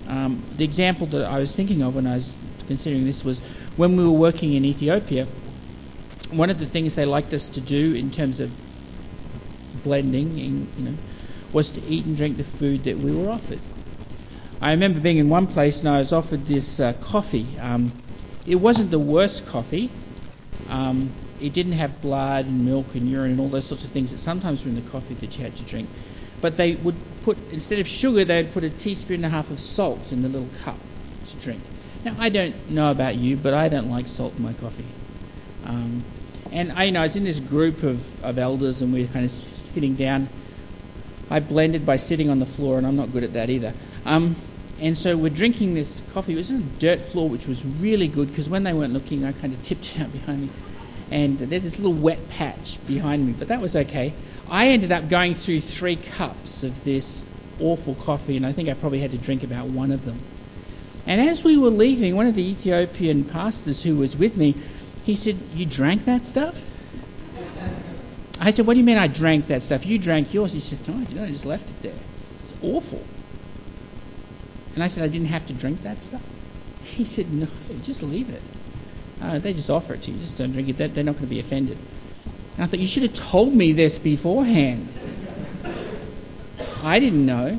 Um, 0.07 0.43
the 0.57 0.65
example 0.65 1.07
that 1.09 1.25
I 1.25 1.39
was 1.39 1.55
thinking 1.55 1.83
of 1.83 1.95
when 1.95 2.07
I 2.07 2.15
was 2.15 2.35
considering 2.67 3.05
this 3.05 3.25
was 3.25 3.41
when 3.77 3.97
we 3.97 4.05
were 4.05 4.11
working 4.11 4.55
in 4.55 4.65
Ethiopia. 4.65 5.27
One 6.31 6.51
of 6.51 6.59
the 6.59 6.67
things 6.67 6.95
they 6.95 7.05
liked 7.05 7.35
us 7.35 7.49
to 7.49 7.61
do 7.61 7.95
in 7.95 8.11
terms 8.11 8.41
of 8.41 8.51
blending, 9.83 10.39
in, 10.39 10.69
you 10.77 10.85
know, 10.85 10.97
was 11.53 11.71
to 11.71 11.83
eat 11.83 12.05
and 12.05 12.17
drink 12.17 12.37
the 12.37 12.45
food 12.45 12.85
that 12.85 12.99
we 12.99 13.13
were 13.13 13.31
offered. 13.31 13.61
I 14.61 14.73
remember 14.73 15.01
being 15.01 15.19
in 15.19 15.29
one 15.29 15.47
place 15.47 15.81
and 15.81 15.89
I 15.89 15.99
was 15.99 16.13
offered 16.13 16.47
this 16.47 16.81
uh, 16.81 16.93
coffee. 17.01 17.59
Um, 17.59 17.93
it 18.47 18.57
wasn't 18.57 18.91
the 18.91 18.99
worst 18.99 19.47
coffee. 19.47 19.91
Um, 20.69 21.13
it 21.41 21.53
didn't 21.53 21.73
have 21.73 22.01
blood 22.01 22.47
and 22.47 22.65
milk 22.65 22.95
and 22.95 23.09
urine 23.09 23.33
and 23.33 23.41
all 23.41 23.49
those 23.49 23.67
sorts 23.67 23.85
of 23.85 23.91
things 23.91 24.11
that 24.11 24.19
sometimes 24.19 24.65
were 24.65 24.71
in 24.71 24.75
the 24.75 24.91
coffee 24.91 25.15
that 25.15 25.37
you 25.37 25.45
had 25.45 25.57
to 25.57 25.65
drink. 25.65 25.89
But 26.41 26.57
they 26.57 26.77
would 26.77 26.97
put, 27.23 27.37
instead 27.51 27.79
of 27.79 27.87
sugar, 27.87 28.25
they'd 28.25 28.53
put 28.53 28.65
a 28.65 28.71
teaspoon 28.71 29.17
and 29.17 29.27
a 29.27 29.29
half 29.29 29.51
of 29.51 29.59
salt 29.61 30.13
in 30.13 30.23
the 30.23 30.29
little 30.29 30.49
cup 30.65 30.79
to 31.27 31.37
drink. 31.37 31.63
Now, 32.05 32.15
I 32.19 32.29
don't 32.29 32.71
know 32.71 32.91
about 32.91 33.17
you, 33.17 33.37
but 33.37 33.55
I 33.55 33.69
don't 33.69 33.91
like 33.91 34.09
salt 34.09 34.35
in 34.37 34.43
my 34.43 34.53
coffee. 34.53 34.87
Um, 35.65 36.05
and 36.53 36.73
I 36.73 36.85
you 36.85 36.93
know 36.93 37.01
I 37.01 37.03
was 37.05 37.17
in 37.17 37.25
this 37.25 37.41
group 37.41 37.83
of, 37.83 38.25
of 38.25 38.39
elders 38.39 38.81
and 38.81 38.93
we 38.93 39.03
were 39.03 39.13
kind 39.13 39.25
of 39.25 39.31
sitting 39.31 39.97
down 39.97 40.29
I 41.31 41.41
blended 41.41 41.85
by 41.85 41.97
sitting 41.97 42.31
on 42.31 42.39
the 42.39 42.47
floor, 42.47 42.79
and 42.79 42.87
I'm 42.87 42.97
not 42.97 43.13
good 43.13 43.23
at 43.23 43.35
that 43.35 43.51
either. 43.51 43.75
Um, 44.07 44.35
and 44.81 44.97
so 44.97 45.17
we're 45.17 45.29
drinking 45.31 45.75
this 45.75 46.03
coffee. 46.13 46.33
It 46.33 46.37
was 46.37 46.51
a 46.51 46.59
dirt 46.59 47.03
floor, 47.03 47.29
which 47.29 47.47
was 47.47 47.67
really 47.67 48.09
good 48.09 48.29
because 48.29 48.49
when 48.49 48.63
they 48.65 48.73
weren't 48.73 48.93
looking, 48.93 49.25
I 49.25 49.33
kind 49.33 49.53
of 49.53 49.61
tipped 49.61 49.95
out 50.01 50.13
behind 50.13 50.43
me. 50.43 50.51
And 51.11 51.39
there's 51.39 51.63
this 51.63 51.79
little 51.79 51.95
wet 51.95 52.29
patch 52.29 52.85
behind 52.87 53.27
me, 53.27 53.33
but 53.33 53.49
that 53.49 53.61
was 53.61 53.75
okay. 53.75 54.15
I 54.49 54.69
ended 54.69 54.93
up 54.93 55.09
going 55.09 55.35
through 55.35 55.63
three 55.63 55.97
cups 55.97 56.63
of 56.65 56.85
this 56.85 57.27
awful 57.61 57.95
coffee, 57.95 58.37
and 58.37 58.47
I 58.47 58.53
think 58.53 58.69
I 58.69 58.75
probably 58.75 59.01
had 59.01 59.13
to 59.13 59.19
drink 59.19 59.43
about 59.43 59.67
one 59.67 59.91
of 59.91 60.05
them. 60.05 60.21
And 61.07 61.21
as 61.21 61.43
we 61.43 61.57
were 61.57 61.71
leaving, 61.71 62.15
one 62.17 62.27
of 62.27 62.35
the 62.35 62.51
Ethiopian 62.51 63.25
pastors 63.25 63.83
who 63.83 63.97
was 63.97 64.17
with 64.17 64.37
me, 64.37 64.55
he 65.05 65.15
said, 65.15 65.37
You 65.55 65.65
drank 65.65 66.05
that 66.05 66.25
stuff? 66.25 66.63
I 68.39 68.51
said, 68.51 68.67
What 68.67 68.75
do 68.75 68.81
you 68.81 68.85
mean 68.85 68.99
I 68.99 69.07
drank 69.07 69.47
that 69.47 69.63
stuff? 69.63 69.87
You 69.87 69.99
drank 69.99 70.35
yours. 70.35 70.53
He 70.53 70.61
said, 70.61 70.87
No, 70.87 70.99
you 71.09 71.15
know, 71.15 71.25
I 71.25 71.29
just 71.29 71.47
left 71.47 71.71
it 71.71 71.81
there. 71.83 71.99
It's 72.41 72.55
awful. 72.63 73.05
And 74.75 74.85
I 74.85 74.89
said, 74.89 75.03
I 75.03 75.09
didn't 75.09 75.29
have 75.29 75.47
to 75.47 75.55
drink 75.55 75.83
that 75.83 76.03
stuff. 76.03 76.23
He 76.83 77.05
said, 77.05 77.33
No, 77.33 77.49
just 77.83 78.03
leave 78.03 78.29
it. 78.29 78.43
Uh, 79.21 79.39
they 79.39 79.53
just 79.53 79.71
offer 79.71 79.95
it 79.95 80.03
to 80.03 80.11
you. 80.11 80.19
Just 80.21 80.39
don't 80.39 80.53
drink 80.53 80.69
it. 80.69 80.77
They're 80.77 81.05
not 81.05 81.13
going 81.13 81.27
to 81.27 81.27
be 81.27 81.41
offended. 81.41 81.79
And 82.57 82.65
I 82.65 82.67
thought, 82.67 82.79
You 82.79 82.87
should 82.87 83.03
have 83.05 83.15
told 83.15 83.55
me 83.55 83.73
this 83.73 83.99
beforehand. 83.99 84.89
I 86.83 86.99
didn't 86.99 87.27
know. 87.27 87.59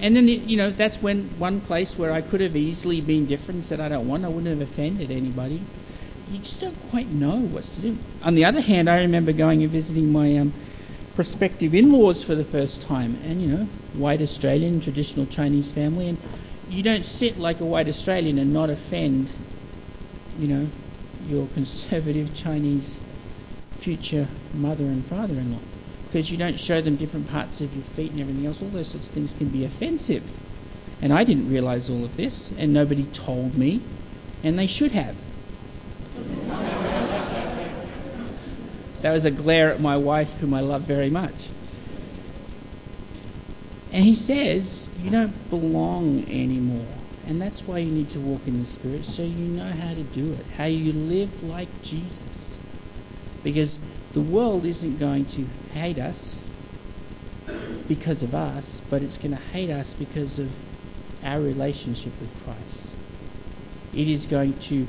And 0.00 0.14
then, 0.14 0.28
you 0.28 0.56
know, 0.56 0.70
that's 0.70 1.00
when 1.00 1.38
one 1.38 1.60
place 1.60 1.96
where 1.96 2.12
I 2.12 2.20
could 2.20 2.40
have 2.40 2.56
easily 2.56 3.00
been 3.00 3.26
different 3.26 3.56
and 3.56 3.64
said, 3.64 3.80
I 3.80 3.88
don't 3.88 4.06
want, 4.06 4.24
I 4.24 4.28
wouldn't 4.28 4.60
have 4.60 4.68
offended 4.68 5.10
anybody. 5.10 5.62
You 6.30 6.38
just 6.38 6.60
don't 6.60 6.76
quite 6.90 7.08
know 7.08 7.36
what 7.36 7.64
to 7.64 7.80
do. 7.80 7.98
On 8.22 8.34
the 8.34 8.44
other 8.44 8.60
hand, 8.60 8.90
I 8.90 9.02
remember 9.02 9.32
going 9.32 9.62
and 9.62 9.70
visiting 9.70 10.10
my 10.10 10.38
um, 10.38 10.52
prospective 11.16 11.74
in 11.74 11.92
laws 11.92 12.24
for 12.24 12.34
the 12.34 12.44
first 12.44 12.82
time, 12.82 13.18
and, 13.24 13.40
you 13.40 13.48
know, 13.48 13.68
white 13.94 14.20
Australian, 14.20 14.80
traditional 14.80 15.26
Chinese 15.26 15.72
family, 15.72 16.08
and 16.08 16.18
you 16.68 16.82
don't 16.82 17.04
sit 17.04 17.38
like 17.38 17.60
a 17.60 17.64
white 17.64 17.88
Australian 17.88 18.38
and 18.38 18.52
not 18.52 18.70
offend, 18.70 19.30
you 20.38 20.48
know, 20.48 20.68
your 21.26 21.46
conservative 21.48 22.34
Chinese 22.34 23.00
future 23.78 24.28
mother 24.52 24.84
and 24.84 25.04
father 25.04 25.34
in 25.34 25.52
law 25.52 25.60
because 26.14 26.30
you 26.30 26.36
don't 26.36 26.60
show 26.60 26.80
them 26.80 26.94
different 26.94 27.28
parts 27.28 27.60
of 27.60 27.74
your 27.74 27.82
feet 27.82 28.12
and 28.12 28.20
everything 28.20 28.46
else. 28.46 28.62
All 28.62 28.68
those 28.68 28.86
sorts 28.86 29.08
of 29.08 29.14
things 29.14 29.34
can 29.34 29.48
be 29.48 29.64
offensive. 29.64 30.22
And 31.02 31.12
I 31.12 31.24
didn't 31.24 31.50
realize 31.50 31.90
all 31.90 32.04
of 32.04 32.16
this, 32.16 32.52
and 32.56 32.72
nobody 32.72 33.04
told 33.06 33.58
me, 33.58 33.82
and 34.44 34.56
they 34.56 34.68
should 34.68 34.92
have. 34.92 35.16
that 39.02 39.10
was 39.10 39.24
a 39.24 39.32
glare 39.32 39.72
at 39.72 39.80
my 39.80 39.96
wife, 39.96 40.38
whom 40.38 40.54
I 40.54 40.60
love 40.60 40.82
very 40.82 41.10
much. 41.10 41.34
And 43.90 44.04
he 44.04 44.14
says, 44.14 44.88
You 45.00 45.10
don't 45.10 45.50
belong 45.50 46.28
anymore. 46.28 46.86
And 47.26 47.40
that's 47.40 47.66
why 47.66 47.78
you 47.78 47.90
need 47.90 48.10
to 48.10 48.20
walk 48.20 48.46
in 48.46 48.58
the 48.58 48.66
Spirit, 48.66 49.04
so 49.04 49.22
you 49.22 49.46
know 49.46 49.70
how 49.70 49.94
to 49.94 50.02
do 50.02 50.32
it, 50.32 50.44
how 50.56 50.66
you 50.66 50.92
live 50.92 51.42
like 51.42 51.68
Jesus. 51.82 52.58
Because 53.42 53.78
the 54.12 54.20
world 54.20 54.66
isn't 54.66 54.98
going 54.98 55.24
to 55.26 55.46
hate 55.72 55.98
us 55.98 56.38
because 57.88 58.22
of 58.22 58.34
us, 58.34 58.82
but 58.90 59.02
it's 59.02 59.16
going 59.18 59.30
to 59.32 59.42
hate 59.52 59.70
us 59.70 59.94
because 59.94 60.38
of 60.38 60.54
our 61.22 61.40
relationship 61.40 62.12
with 62.20 62.30
Christ. 62.44 62.84
It 63.94 64.08
is 64.08 64.26
going 64.26 64.58
to 64.58 64.86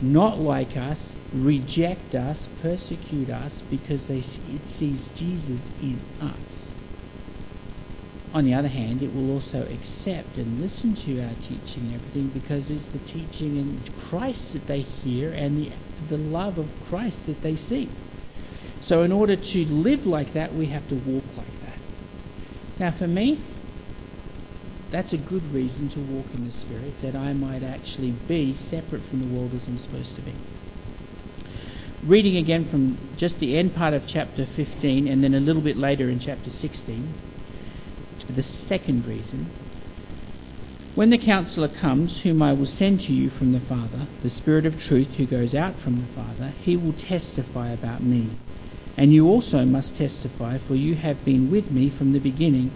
not 0.00 0.38
like 0.38 0.76
us, 0.76 1.18
reject 1.32 2.14
us, 2.14 2.48
persecute 2.62 3.30
us 3.30 3.62
because 3.62 4.06
they, 4.06 4.18
it 4.18 4.24
sees 4.24 5.10
Jesus 5.10 5.70
in 5.82 6.00
us. 6.20 6.72
On 8.38 8.44
the 8.44 8.54
other 8.54 8.68
hand, 8.68 9.02
it 9.02 9.12
will 9.12 9.32
also 9.32 9.66
accept 9.66 10.38
and 10.38 10.60
listen 10.60 10.94
to 10.94 11.20
our 11.24 11.34
teaching 11.40 11.82
and 11.86 11.94
everything 11.96 12.28
because 12.28 12.70
it's 12.70 12.86
the 12.86 13.00
teaching 13.00 13.56
in 13.56 13.80
Christ 14.08 14.52
that 14.52 14.68
they 14.68 14.82
hear 14.82 15.32
and 15.32 15.58
the, 15.58 15.72
the 16.06 16.18
love 16.18 16.56
of 16.56 16.70
Christ 16.84 17.26
that 17.26 17.42
they 17.42 17.56
see. 17.56 17.88
So, 18.78 19.02
in 19.02 19.10
order 19.10 19.34
to 19.34 19.64
live 19.64 20.06
like 20.06 20.34
that, 20.34 20.54
we 20.54 20.66
have 20.66 20.86
to 20.86 20.94
walk 20.94 21.24
like 21.36 21.60
that. 21.62 21.78
Now, 22.78 22.92
for 22.92 23.08
me, 23.08 23.40
that's 24.92 25.12
a 25.12 25.18
good 25.18 25.52
reason 25.52 25.88
to 25.88 25.98
walk 25.98 26.26
in 26.32 26.44
the 26.44 26.52
Spirit, 26.52 26.94
that 27.02 27.16
I 27.16 27.32
might 27.32 27.64
actually 27.64 28.12
be 28.12 28.54
separate 28.54 29.02
from 29.02 29.18
the 29.18 29.36
world 29.36 29.52
as 29.52 29.66
I'm 29.66 29.78
supposed 29.78 30.14
to 30.14 30.22
be. 30.22 30.34
Reading 32.04 32.36
again 32.36 32.64
from 32.64 32.98
just 33.16 33.40
the 33.40 33.58
end 33.58 33.74
part 33.74 33.94
of 33.94 34.06
chapter 34.06 34.46
15 34.46 35.08
and 35.08 35.24
then 35.24 35.34
a 35.34 35.40
little 35.40 35.60
bit 35.60 35.76
later 35.76 36.08
in 36.08 36.20
chapter 36.20 36.50
16, 36.50 37.14
for 38.24 38.32
the 38.32 38.42
second 38.42 39.06
reason. 39.06 39.48
When 40.94 41.10
the 41.10 41.18
counselor 41.18 41.68
comes, 41.68 42.22
whom 42.22 42.42
I 42.42 42.54
will 42.54 42.66
send 42.66 43.00
to 43.02 43.12
you 43.12 43.30
from 43.30 43.52
the 43.52 43.60
Father, 43.60 44.08
the 44.22 44.30
Spirit 44.30 44.66
of 44.66 44.76
truth 44.76 45.16
who 45.16 45.26
goes 45.26 45.54
out 45.54 45.78
from 45.78 45.94
the 45.96 46.06
Father, 46.12 46.52
he 46.60 46.76
will 46.76 46.92
testify 46.92 47.70
about 47.70 48.02
me. 48.02 48.30
And 48.96 49.12
you 49.12 49.28
also 49.28 49.64
must 49.64 49.94
testify, 49.94 50.58
for 50.58 50.74
you 50.74 50.96
have 50.96 51.24
been 51.24 51.50
with 51.50 51.70
me 51.70 51.88
from 51.88 52.12
the 52.12 52.18
beginning, 52.18 52.72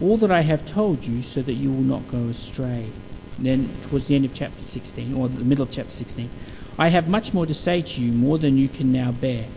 all 0.00 0.16
that 0.18 0.30
I 0.30 0.42
have 0.42 0.64
told 0.64 1.04
you, 1.04 1.20
so 1.20 1.42
that 1.42 1.54
you 1.54 1.72
will 1.72 1.82
not 1.82 2.06
go 2.06 2.28
astray. 2.28 2.92
And 3.38 3.46
then, 3.46 3.76
towards 3.82 4.06
the 4.06 4.14
end 4.14 4.24
of 4.24 4.34
chapter 4.34 4.62
16, 4.62 5.12
or 5.12 5.28
the 5.28 5.42
middle 5.42 5.64
of 5.64 5.72
chapter 5.72 5.90
16, 5.90 6.30
I 6.78 6.88
have 6.90 7.08
much 7.08 7.34
more 7.34 7.46
to 7.46 7.54
say 7.54 7.82
to 7.82 8.00
you, 8.00 8.12
more 8.12 8.38
than 8.38 8.56
you 8.56 8.68
can 8.68 8.92
now 8.92 9.10
bear. 9.10 9.48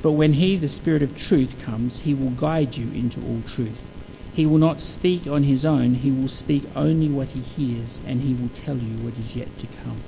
But 0.00 0.12
when 0.12 0.32
He, 0.32 0.56
the 0.56 0.68
Spirit 0.68 1.02
of 1.02 1.14
truth, 1.14 1.58
comes, 1.58 1.98
He 1.98 2.14
will 2.14 2.30
guide 2.30 2.74
you 2.74 2.90
into 2.92 3.20
all 3.20 3.42
truth. 3.46 3.82
He 4.40 4.46
will 4.46 4.56
not 4.56 4.80
speak 4.80 5.26
on 5.26 5.42
His 5.42 5.66
own, 5.66 5.92
He 5.92 6.10
will 6.10 6.26
speak 6.26 6.64
only 6.74 7.10
what 7.10 7.28
He 7.28 7.40
hears, 7.40 8.00
and 8.06 8.22
He 8.22 8.32
will 8.32 8.48
tell 8.48 8.78
you 8.78 8.94
what 9.04 9.18
is 9.18 9.36
yet 9.36 9.54
to 9.58 9.66
come. 9.66 10.00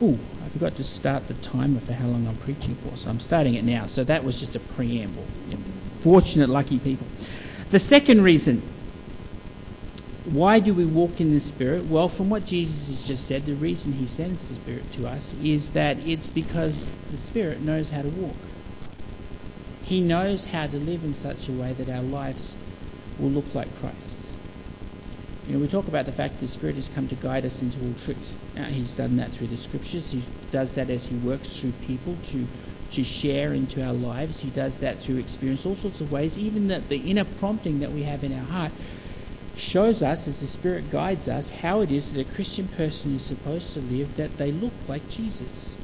Oh, 0.00 0.18
I 0.42 0.48
forgot 0.48 0.76
to 0.76 0.82
start 0.82 1.28
the 1.28 1.34
timer 1.34 1.80
for 1.80 1.92
how 1.92 2.06
long 2.06 2.26
I'm 2.26 2.38
preaching 2.38 2.74
for, 2.76 2.96
so 2.96 3.10
I'm 3.10 3.20
starting 3.20 3.52
it 3.52 3.64
now. 3.64 3.84
So 3.84 4.02
that 4.04 4.24
was 4.24 4.40
just 4.40 4.56
a 4.56 4.60
preamble. 4.60 5.26
Fortunate, 6.00 6.48
lucky 6.48 6.78
people. 6.78 7.06
The 7.68 7.78
second 7.78 8.22
reason 8.22 8.62
why 10.24 10.58
do 10.58 10.72
we 10.72 10.86
walk 10.86 11.20
in 11.20 11.30
the 11.30 11.40
Spirit? 11.40 11.84
Well, 11.84 12.08
from 12.08 12.30
what 12.30 12.46
Jesus 12.46 12.88
has 12.88 13.06
just 13.06 13.26
said, 13.26 13.44
the 13.44 13.56
reason 13.56 13.92
he 13.92 14.06
sends 14.06 14.48
the 14.48 14.54
Spirit 14.54 14.90
to 14.92 15.06
us 15.06 15.34
is 15.34 15.72
that 15.72 15.98
it's 15.98 16.30
because 16.30 16.90
the 17.10 17.18
Spirit 17.18 17.60
knows 17.60 17.90
how 17.90 18.00
to 18.00 18.08
walk. 18.08 18.38
He 19.82 20.00
knows 20.00 20.46
how 20.46 20.66
to 20.66 20.78
live 20.78 21.04
in 21.04 21.12
such 21.12 21.50
a 21.50 21.52
way 21.52 21.74
that 21.74 21.90
our 21.90 22.02
lives 22.02 22.56
will 23.18 23.30
look 23.30 23.54
like 23.54 23.74
Christ. 23.78 24.36
You 25.46 25.54
know, 25.54 25.60
we 25.60 25.68
talk 25.68 25.88
about 25.88 26.06
the 26.06 26.12
fact 26.12 26.34
that 26.34 26.40
the 26.40 26.46
Spirit 26.46 26.76
has 26.76 26.88
come 26.88 27.08
to 27.08 27.14
guide 27.14 27.46
us 27.46 27.62
into 27.62 27.80
all 27.80 27.94
truth. 27.94 28.36
Now, 28.54 28.64
he's 28.64 28.96
done 28.96 29.16
that 29.16 29.32
through 29.32 29.46
the 29.46 29.56
Scriptures. 29.56 30.10
He 30.10 30.22
does 30.50 30.74
that 30.74 30.90
as 30.90 31.06
he 31.06 31.16
works 31.16 31.58
through 31.58 31.72
people 31.86 32.18
to 32.24 32.46
to 32.90 33.04
share 33.04 33.52
into 33.52 33.84
our 33.84 33.92
lives. 33.92 34.40
He 34.40 34.50
does 34.50 34.80
that 34.80 35.00
through 35.00 35.16
experience, 35.16 35.66
all 35.66 35.76
sorts 35.76 36.00
of 36.00 36.10
ways. 36.10 36.38
Even 36.38 36.68
that 36.68 36.88
the 36.88 37.10
inner 37.10 37.24
prompting 37.24 37.80
that 37.80 37.92
we 37.92 38.02
have 38.02 38.24
in 38.24 38.32
our 38.32 38.44
heart 38.44 38.72
shows 39.54 40.02
us, 40.02 40.28
as 40.28 40.40
the 40.40 40.46
Spirit 40.46 40.90
guides 40.90 41.28
us, 41.28 41.50
how 41.50 41.80
it 41.80 41.90
is 41.90 42.12
that 42.12 42.20
a 42.20 42.24
Christian 42.24 42.68
person 42.68 43.14
is 43.14 43.22
supposed 43.22 43.74
to 43.74 43.80
live 43.80 44.16
that 44.16 44.38
they 44.38 44.52
look 44.52 44.74
like 44.86 45.08
Jesus. 45.08 45.76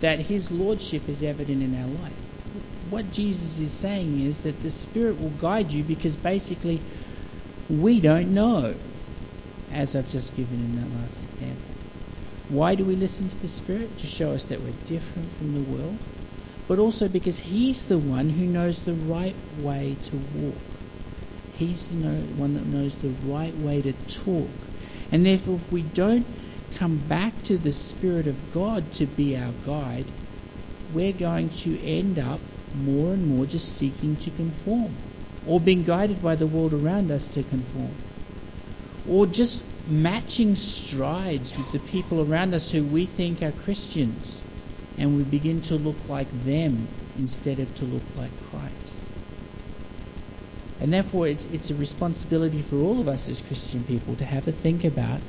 That 0.00 0.18
His 0.18 0.50
Lordship 0.50 1.08
is 1.08 1.22
evident 1.22 1.62
in 1.62 1.74
our 1.74 1.88
life. 1.88 2.12
What 2.90 3.12
Jesus 3.12 3.60
is 3.60 3.72
saying 3.72 4.20
is 4.20 4.42
that 4.42 4.60
the 4.62 4.70
Spirit 4.70 5.20
will 5.20 5.30
guide 5.30 5.70
you 5.70 5.84
because 5.84 6.16
basically 6.16 6.82
we 7.68 8.00
don't 8.00 8.34
know, 8.34 8.74
as 9.72 9.94
I've 9.94 10.10
just 10.10 10.36
given 10.36 10.54
in 10.54 10.76
that 10.76 11.00
last 11.00 11.22
example. 11.22 11.74
Why 12.48 12.74
do 12.74 12.84
we 12.84 12.96
listen 12.96 13.28
to 13.28 13.36
the 13.36 13.48
Spirit? 13.48 13.98
To 13.98 14.06
show 14.06 14.32
us 14.32 14.44
that 14.44 14.60
we're 14.60 14.74
different 14.84 15.30
from 15.32 15.54
the 15.54 15.60
world, 15.60 15.98
but 16.66 16.80
also 16.80 17.06
because 17.06 17.38
He's 17.38 17.86
the 17.86 17.98
one 17.98 18.28
who 18.28 18.44
knows 18.44 18.82
the 18.82 18.94
right 18.94 19.36
way 19.58 19.96
to 20.04 20.16
walk. 20.16 20.54
He's 21.58 21.86
the 21.86 21.94
one 21.94 22.54
that 22.54 22.66
knows 22.66 22.96
the 22.96 23.14
right 23.24 23.56
way 23.56 23.82
to 23.82 23.92
talk. 24.24 24.50
And 25.12 25.24
therefore, 25.24 25.56
if 25.56 25.70
we 25.70 25.82
don't 25.82 26.26
come 26.74 26.96
back 26.96 27.44
to 27.44 27.58
the 27.58 27.72
Spirit 27.72 28.26
of 28.26 28.52
God 28.52 28.92
to 28.94 29.06
be 29.06 29.36
our 29.36 29.52
guide, 29.64 30.06
we're 30.92 31.12
going 31.12 31.50
to 31.50 31.80
end 31.84 32.18
up 32.18 32.40
more 32.74 33.12
and 33.12 33.26
more 33.26 33.46
just 33.46 33.76
seeking 33.78 34.16
to 34.16 34.30
conform 34.30 34.94
or 35.46 35.60
being 35.60 35.82
guided 35.82 36.22
by 36.22 36.36
the 36.36 36.46
world 36.46 36.74
around 36.74 37.10
us 37.10 37.34
to 37.34 37.42
conform, 37.42 37.96
or 39.08 39.26
just 39.26 39.64
matching 39.88 40.54
strides 40.54 41.56
with 41.56 41.72
the 41.72 41.78
people 41.78 42.20
around 42.20 42.54
us 42.54 42.70
who 42.70 42.84
we 42.84 43.06
think 43.06 43.42
are 43.42 43.52
Christians, 43.52 44.42
and 44.98 45.16
we 45.16 45.24
begin 45.24 45.60
to 45.62 45.76
look 45.76 46.08
like 46.08 46.28
them 46.44 46.88
instead 47.18 47.58
of 47.58 47.74
to 47.76 47.84
look 47.84 48.02
like 48.16 48.30
Christ. 48.50 49.10
And 50.78 50.92
therefore, 50.92 51.26
it's, 51.26 51.46
it's 51.46 51.70
a 51.70 51.74
responsibility 51.74 52.62
for 52.62 52.76
all 52.76 53.00
of 53.00 53.08
us 53.08 53.28
as 53.28 53.40
Christian 53.40 53.84
people 53.84 54.16
to 54.16 54.24
have 54.24 54.48
a 54.48 54.52
think 54.52 54.84
about 54.84 55.20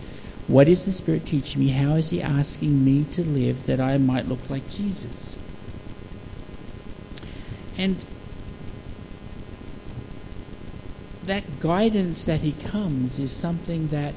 what 0.48 0.68
is 0.68 0.86
the 0.86 0.92
Spirit 0.92 1.26
teaching 1.26 1.62
me? 1.62 1.70
How 1.70 1.96
is 1.96 2.10
He 2.10 2.22
asking 2.22 2.84
me 2.84 3.06
to 3.06 3.24
live 3.24 3.68
that 3.68 3.80
I 3.80 3.98
might 3.98 4.28
look 4.28 4.50
like 4.50 4.70
Jesus? 4.70 5.38
And 7.78 8.04
that 11.26 11.60
guidance 11.60 12.26
that 12.26 12.42
He 12.42 12.52
comes 12.52 13.20
is 13.20 13.32
something 13.32 13.88
that 13.90 14.14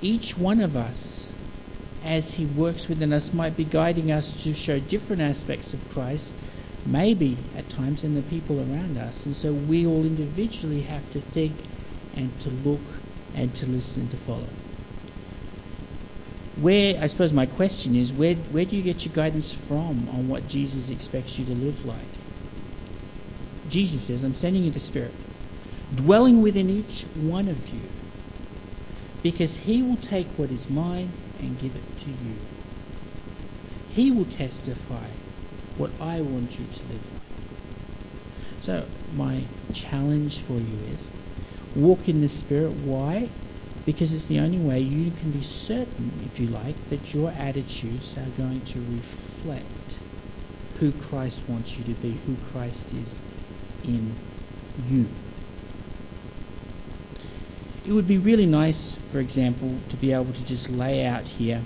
each 0.00 0.36
one 0.38 0.60
of 0.60 0.76
us, 0.76 1.30
as 2.04 2.32
He 2.32 2.46
works 2.46 2.88
within 2.88 3.12
us, 3.12 3.32
might 3.32 3.56
be 3.56 3.64
guiding 3.64 4.12
us 4.12 4.44
to 4.44 4.54
show 4.54 4.78
different 4.78 5.22
aspects 5.22 5.74
of 5.74 5.90
Christ, 5.90 6.34
maybe 6.86 7.36
at 7.56 7.68
times 7.68 8.04
in 8.04 8.14
the 8.14 8.22
people 8.22 8.60
around 8.60 8.96
us. 8.96 9.26
And 9.26 9.34
so 9.34 9.52
we 9.52 9.86
all 9.86 10.04
individually 10.04 10.82
have 10.82 11.10
to 11.12 11.20
think 11.20 11.56
and 12.14 12.38
to 12.40 12.50
look 12.50 12.82
and 13.34 13.54
to 13.56 13.66
listen 13.66 14.02
and 14.02 14.10
to 14.10 14.16
follow. 14.16 14.48
Where, 16.60 17.00
I 17.00 17.06
suppose 17.06 17.32
my 17.32 17.46
question 17.46 17.94
is, 17.94 18.12
where, 18.12 18.34
where 18.34 18.64
do 18.64 18.76
you 18.76 18.82
get 18.82 19.04
your 19.04 19.14
guidance 19.14 19.52
from 19.52 20.08
on 20.08 20.28
what 20.28 20.48
Jesus 20.48 20.90
expects 20.90 21.38
you 21.38 21.44
to 21.46 21.54
live 21.54 21.84
like? 21.84 21.98
Jesus 23.68 24.02
says, 24.02 24.24
I'm 24.24 24.34
sending 24.34 24.64
you 24.64 24.70
the 24.70 24.80
Spirit 24.80 25.14
dwelling 25.94 26.42
within 26.42 26.68
each 26.68 27.04
one 27.14 27.48
of 27.48 27.68
you, 27.70 27.82
because 29.22 29.54
he 29.54 29.82
will 29.82 29.96
take 29.96 30.26
what 30.36 30.50
is 30.50 30.68
mine 30.68 31.12
and 31.40 31.58
give 31.58 31.74
it 31.74 31.98
to 31.98 32.10
you. 32.10 32.36
He 33.90 34.10
will 34.10 34.26
testify 34.26 35.06
what 35.76 35.90
I 36.00 36.20
want 36.20 36.58
you 36.58 36.66
to 36.66 36.82
live 36.92 37.12
like. 37.12 37.24
So, 38.60 38.86
my 39.16 39.44
challenge 39.72 40.40
for 40.40 40.58
you 40.58 40.78
is 40.92 41.10
walk 41.74 42.08
in 42.08 42.20
the 42.20 42.28
Spirit. 42.28 42.72
Why? 42.72 43.30
Because 43.86 44.12
it's 44.12 44.26
the 44.26 44.40
only 44.40 44.58
way 44.58 44.80
you 44.80 45.10
can 45.10 45.30
be 45.30 45.42
certain, 45.42 46.12
if 46.24 46.38
you 46.38 46.48
like, 46.48 46.76
that 46.90 47.14
your 47.14 47.30
attitudes 47.30 48.16
are 48.18 48.30
going 48.36 48.60
to 48.62 48.80
reflect 48.90 49.98
who 50.78 50.92
Christ 50.92 51.48
wants 51.48 51.78
you 51.78 51.84
to 51.84 51.94
be, 51.94 52.12
who 52.26 52.36
Christ 52.52 52.92
is 52.92 53.20
in 53.84 54.14
you. 54.88 55.06
It 57.86 57.92
would 57.92 58.06
be 58.06 58.18
really 58.18 58.46
nice, 58.46 58.96
for 59.10 59.18
example, 59.18 59.78
to 59.88 59.96
be 59.96 60.12
able 60.12 60.32
to 60.32 60.44
just 60.44 60.68
lay 60.68 61.06
out 61.06 61.26
here 61.26 61.62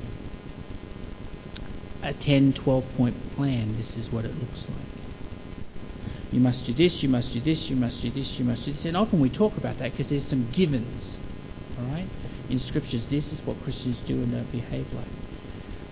a 2.03 2.13
10, 2.13 2.53
12 2.53 2.95
point 2.95 3.35
plan. 3.35 3.75
This 3.75 3.97
is 3.97 4.11
what 4.11 4.25
it 4.25 4.39
looks 4.41 4.69
like. 4.69 4.93
You 6.33 6.41
must 6.41 6.65
do 6.65 6.73
this, 6.73 7.03
you 7.03 7.09
must 7.09 7.33
do 7.33 7.41
this, 7.41 7.69
you 7.69 7.77
must 7.77 8.01
do 8.01 8.11
this, 8.11 8.39
you 8.39 8.45
must 8.45 8.65
do 8.65 8.73
this. 8.73 8.85
And 8.87 8.97
often 8.97 9.21
we 9.21 9.29
talk 9.29 9.57
about 9.57 9.79
that 9.79 9.91
because 9.91 10.09
there's 10.09 10.25
some 10.25 10.49
givens, 10.53 11.19
all 11.79 11.85
right? 11.87 12.07
In 12.49 12.59
scriptures, 12.59 13.07
this 13.07 13.33
is 13.33 13.45
what 13.45 13.63
Christians 13.63 14.01
do 14.01 14.15
and 14.15 14.33
don't 14.33 14.51
behave 14.51 14.93
like. 14.95 15.07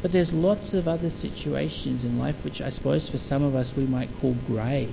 But 0.01 0.13
there's 0.13 0.33
lots 0.33 0.73
of 0.73 0.89
other 0.89 1.11
situations 1.11 2.05
in 2.05 2.19
life 2.19 2.43
which 2.43 2.63
I 2.63 2.71
suppose 2.71 3.09
for 3.09 3.19
some 3.19 3.43
of 3.43 3.55
us 3.55 3.77
we 3.77 3.85
might 3.85 4.15
call 4.17 4.35
grey. 4.47 4.89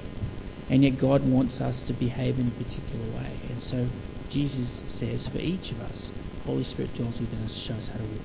And 0.70 0.84
yet 0.84 0.98
God 0.98 1.24
wants 1.24 1.62
us 1.62 1.84
to 1.88 1.94
behave 1.94 2.40
in 2.40 2.48
a 2.48 2.52
particular 2.52 3.06
way. 3.06 3.40
And 3.50 3.62
so 3.62 3.88
Jesus 4.30 4.82
says 4.86 5.28
for 5.28 5.40
each 5.40 5.72
of 5.72 5.82
us, 5.82 6.12
Holy 6.46 6.64
Spirit 6.64 6.94
dwells 6.96 7.20
within 7.20 7.40
us, 7.44 7.54
shows 7.54 7.88
how 7.88 7.98
to 7.98 8.04
walk. 8.04 8.22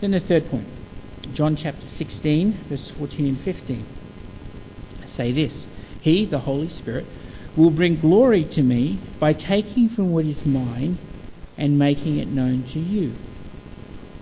Then 0.00 0.10
the 0.10 0.20
third 0.20 0.48
point, 0.50 0.66
John 1.32 1.56
chapter 1.56 1.86
16, 1.86 2.52
verse 2.68 2.90
14 2.90 3.26
and 3.26 3.40
15. 3.40 3.84
I 5.02 5.06
say 5.06 5.32
this 5.32 5.68
He, 6.00 6.24
the 6.24 6.38
Holy 6.38 6.68
Spirit, 6.68 7.06
will 7.56 7.70
bring 7.70 7.96
glory 7.96 8.44
to 8.44 8.62
me 8.62 8.98
by 9.18 9.32
taking 9.32 9.88
from 9.88 10.12
what 10.12 10.24
is 10.24 10.44
mine 10.44 10.98
and 11.56 11.78
making 11.78 12.18
it 12.18 12.28
known 12.28 12.64
to 12.64 12.78
you. 12.78 13.16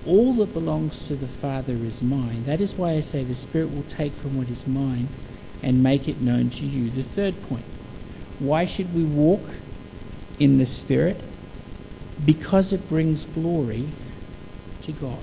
All 0.07 0.35
that 0.35 0.53
belongs 0.53 1.09
to 1.09 1.17
the 1.17 1.29
Father 1.29 1.75
is 1.85 2.03
mine. 2.03 2.45
That 2.45 2.61
is 2.61 2.75
why 2.75 2.93
I 2.93 3.01
say 3.01 3.25
the 3.25 3.35
Spirit 3.35 3.75
will 3.75 3.85
take 3.85 4.15
from 4.15 4.37
what 4.37 4.49
is 4.49 4.67
mine 4.67 5.09
and 5.63 5.83
make 5.83 6.09
it 6.09 6.21
known 6.21 6.51
to 6.51 6.65
you. 6.65 6.91
The 6.91 7.03
third 7.03 7.41
point 7.43 7.65
why 8.39 8.65
should 8.65 8.93
we 8.95 9.05
walk 9.05 9.49
in 10.39 10.59
the 10.59 10.67
Spirit? 10.67 11.23
Because 12.25 12.73
it 12.73 12.89
brings 12.89 13.27
glory 13.27 13.89
to 14.83 14.93
God. 14.93 15.23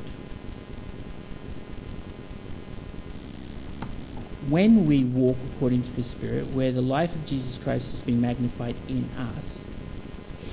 When 4.50 4.86
we 4.86 5.04
walk 5.04 5.38
according 5.54 5.84
to 5.84 5.92
the 5.92 6.04
Spirit, 6.04 6.48
where 6.48 6.72
the 6.72 6.82
life 6.82 7.14
of 7.14 7.26
Jesus 7.26 7.58
Christ 7.58 7.94
is 7.94 8.02
being 8.02 8.22
magnified 8.22 8.76
in 8.88 9.10
us, 9.18 9.68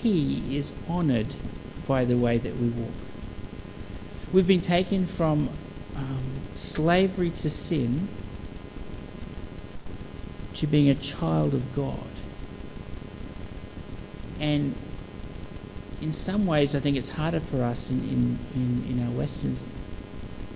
He 0.03 0.57
is 0.59 0.73
honoured 0.91 1.35
by 1.87 2.05
the 2.05 2.19
way 2.19 2.39
that 2.39 2.57
we 2.57 2.69
walk. 2.69 2.93
We've 4.33 4.47
been 4.47 4.61
taken 4.61 5.07
from 5.07 5.49
um, 5.97 6.43
slavery 6.55 7.31
to 7.31 7.51
sin 7.51 8.09
to 10.59 10.67
being 10.67 10.89
a 10.89 10.95
child 10.95 11.55
of 11.55 11.75
God. 11.75 12.11
And 14.41 14.75
in 16.01 16.13
some 16.13 16.47
ways, 16.47 16.75
I 16.75 16.81
think 16.81 16.97
it's 16.97 17.09
harder 17.09 17.41
for 17.41 17.63
us 17.63 17.91
in, 17.91 17.99
in, 18.03 18.39
in, 18.55 18.99
in 18.99 19.07
our 19.07 19.13
Western 19.13 19.55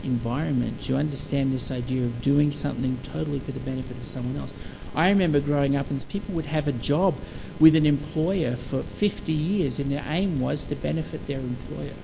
environment 0.02 0.80
to 0.82 0.96
understand 0.96 1.52
this 1.52 1.70
idea 1.70 2.04
of 2.04 2.20
doing 2.20 2.50
something 2.50 2.98
totally 3.04 3.38
for 3.38 3.52
the 3.52 3.60
benefit 3.60 3.96
of 3.96 4.04
someone 4.06 4.36
else. 4.36 4.54
I 4.94 5.10
remember 5.10 5.40
growing 5.40 5.76
up 5.76 5.90
and 5.90 6.04
people 6.08 6.34
would 6.34 6.46
have 6.46 6.66
a 6.66 6.72
job 6.72 7.14
with 7.60 7.76
an 7.76 7.86
employer 7.86 8.56
for 8.56 8.82
50 8.82 9.32
years 9.32 9.78
and 9.78 9.90
their 9.90 10.04
aim 10.08 10.40
was 10.40 10.64
to 10.66 10.74
benefit 10.74 11.26
their 11.26 11.38
employer. 11.38 11.94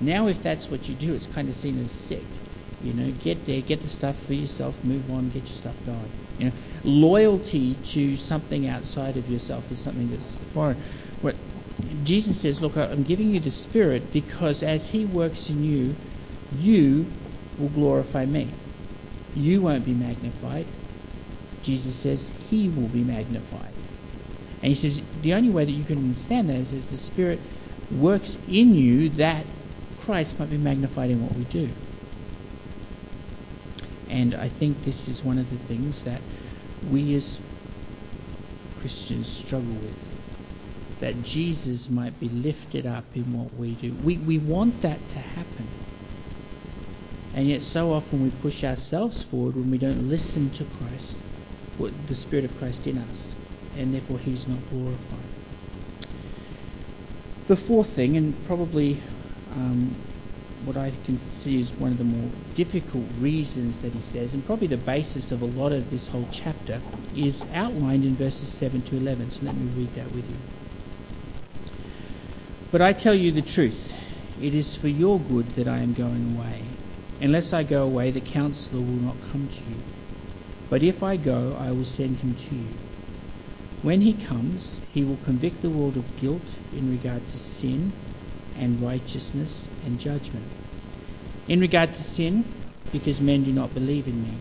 Now, 0.00 0.26
if 0.26 0.42
that's 0.42 0.70
what 0.70 0.88
you 0.88 0.94
do, 0.94 1.14
it's 1.14 1.26
kind 1.26 1.48
of 1.48 1.54
seen 1.54 1.78
as 1.80 1.90
sick. 1.90 2.24
You 2.82 2.92
know, 2.94 3.12
get 3.12 3.46
there, 3.46 3.60
get 3.60 3.80
the 3.80 3.88
stuff 3.88 4.20
for 4.26 4.34
yourself, 4.34 4.82
move 4.84 5.10
on, 5.10 5.28
get 5.28 5.40
your 5.40 5.46
stuff 5.46 5.76
going. 5.86 6.10
You 6.38 6.46
know, 6.46 6.52
loyalty 6.82 7.74
to 7.74 8.16
something 8.16 8.66
outside 8.66 9.16
of 9.16 9.30
yourself 9.30 9.70
is 9.70 9.78
something 9.78 10.10
that's 10.10 10.40
foreign. 10.52 10.76
What 11.20 11.36
Jesus 12.04 12.40
says, 12.40 12.60
look, 12.60 12.76
I'm 12.76 13.04
giving 13.04 13.30
you 13.30 13.40
the 13.40 13.50
Spirit 13.50 14.12
because 14.12 14.62
as 14.62 14.88
He 14.88 15.04
works 15.04 15.48
in 15.48 15.62
you, 15.62 15.94
you 16.58 17.06
will 17.58 17.68
glorify 17.68 18.26
me. 18.26 18.52
You 19.34 19.62
won't 19.62 19.84
be 19.84 19.94
magnified. 19.94 20.66
Jesus 21.62 21.94
says 21.94 22.30
He 22.50 22.68
will 22.68 22.88
be 22.88 23.04
magnified. 23.04 23.72
And 24.60 24.68
He 24.68 24.74
says 24.74 25.02
the 25.22 25.34
only 25.34 25.50
way 25.50 25.64
that 25.64 25.72
you 25.72 25.84
can 25.84 25.98
understand 25.98 26.50
that 26.50 26.56
is 26.56 26.74
as 26.74 26.90
the 26.90 26.96
Spirit 26.96 27.40
works 27.92 28.38
in 28.48 28.74
you 28.74 29.10
that 29.10 29.44
Christ 30.00 30.38
might 30.40 30.50
be 30.50 30.58
magnified 30.58 31.10
in 31.10 31.22
what 31.22 31.36
we 31.36 31.44
do. 31.44 31.70
And 34.12 34.34
I 34.34 34.48
think 34.48 34.84
this 34.84 35.08
is 35.08 35.24
one 35.24 35.38
of 35.38 35.48
the 35.50 35.56
things 35.56 36.04
that 36.04 36.20
we 36.90 37.14
as 37.14 37.40
Christians 38.78 39.26
struggle 39.26 39.72
with. 39.72 39.96
That 41.00 41.22
Jesus 41.22 41.88
might 41.88 42.20
be 42.20 42.28
lifted 42.28 42.84
up 42.84 43.04
in 43.14 43.32
what 43.32 43.52
we 43.58 43.72
do. 43.72 43.92
We, 44.04 44.18
we 44.18 44.36
want 44.38 44.82
that 44.82 45.08
to 45.08 45.18
happen. 45.18 45.66
And 47.34 47.48
yet, 47.48 47.62
so 47.62 47.92
often 47.92 48.22
we 48.22 48.30
push 48.30 48.62
ourselves 48.62 49.22
forward 49.22 49.56
when 49.56 49.70
we 49.70 49.78
don't 49.78 50.08
listen 50.08 50.50
to 50.50 50.64
Christ, 50.64 51.18
the 51.78 52.14
Spirit 52.14 52.44
of 52.44 52.56
Christ 52.58 52.86
in 52.86 52.98
us, 52.98 53.32
and 53.74 53.94
therefore 53.94 54.18
He's 54.18 54.46
not 54.46 54.58
glorified. 54.68 55.30
The 57.46 57.56
fourth 57.56 57.88
thing, 57.94 58.18
and 58.18 58.44
probably 58.44 59.02
um, 59.50 59.96
what 60.64 60.76
I 60.76 60.92
can 61.04 61.16
see 61.16 61.60
is 61.60 61.72
one 61.72 61.90
of 61.90 61.98
the 61.98 62.04
more 62.04 62.30
difficult 62.54 63.04
reasons 63.18 63.80
that 63.80 63.92
he 63.92 64.00
says, 64.00 64.34
and 64.34 64.44
probably 64.44 64.68
the 64.68 64.76
basis 64.76 65.32
of 65.32 65.42
a 65.42 65.46
lot 65.46 65.72
of 65.72 65.90
this 65.90 66.06
whole 66.06 66.26
chapter, 66.30 66.80
is 67.16 67.44
outlined 67.52 68.04
in 68.04 68.14
verses 68.14 68.48
7 68.48 68.82
to 68.82 68.96
11. 68.96 69.30
So 69.30 69.44
let 69.44 69.54
me 69.54 69.66
read 69.76 69.94
that 69.94 70.12
with 70.12 70.28
you. 70.28 70.36
But 72.70 72.80
I 72.80 72.92
tell 72.92 73.14
you 73.14 73.32
the 73.32 73.42
truth, 73.42 73.92
it 74.40 74.54
is 74.54 74.76
for 74.76 74.88
your 74.88 75.18
good 75.18 75.46
that 75.56 75.68
I 75.68 75.78
am 75.78 75.94
going 75.94 76.36
away. 76.36 76.64
Unless 77.20 77.52
I 77.52 77.64
go 77.64 77.84
away, 77.84 78.10
the 78.10 78.20
counselor 78.20 78.80
will 78.80 79.02
not 79.02 79.16
come 79.30 79.48
to 79.48 79.70
you. 79.70 79.76
But 80.70 80.82
if 80.82 81.02
I 81.02 81.16
go, 81.16 81.56
I 81.58 81.72
will 81.72 81.84
send 81.84 82.20
him 82.20 82.34
to 82.34 82.54
you. 82.54 82.70
When 83.82 84.00
he 84.00 84.14
comes, 84.14 84.80
he 84.92 85.04
will 85.04 85.18
convict 85.18 85.60
the 85.60 85.70
world 85.70 85.96
of 85.96 86.16
guilt 86.16 86.56
in 86.72 86.90
regard 86.90 87.26
to 87.26 87.38
sin 87.38 87.92
and 88.56 88.80
righteousness 88.80 89.68
and 89.84 89.98
judgment. 89.98 90.46
In 91.48 91.60
regard 91.60 91.92
to 91.92 92.02
sin, 92.02 92.44
because 92.92 93.20
men 93.20 93.42
do 93.42 93.52
not 93.52 93.74
believe 93.74 94.06
in 94.06 94.22
me. 94.22 94.36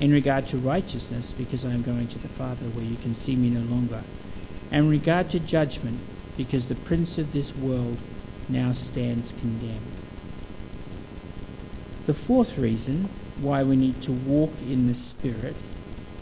In 0.00 0.12
regard 0.12 0.46
to 0.48 0.58
righteousness, 0.58 1.32
because 1.32 1.64
I 1.64 1.72
am 1.72 1.82
going 1.82 2.08
to 2.08 2.18
the 2.18 2.28
Father 2.28 2.66
where 2.66 2.84
you 2.84 2.96
can 2.96 3.14
see 3.14 3.36
me 3.36 3.50
no 3.50 3.60
longer. 3.60 4.02
And 4.70 4.84
in 4.84 4.90
regard 4.90 5.30
to 5.30 5.40
judgment, 5.40 6.00
because 6.36 6.68
the 6.68 6.76
prince 6.76 7.18
of 7.18 7.32
this 7.32 7.56
world 7.56 7.98
now 8.48 8.72
stands 8.72 9.32
condemned. 9.32 9.92
The 12.06 12.14
fourth 12.14 12.56
reason 12.56 13.10
why 13.38 13.64
we 13.64 13.76
need 13.76 14.02
to 14.02 14.12
walk 14.12 14.62
in 14.62 14.86
the 14.86 14.94
Spirit, 14.94 15.56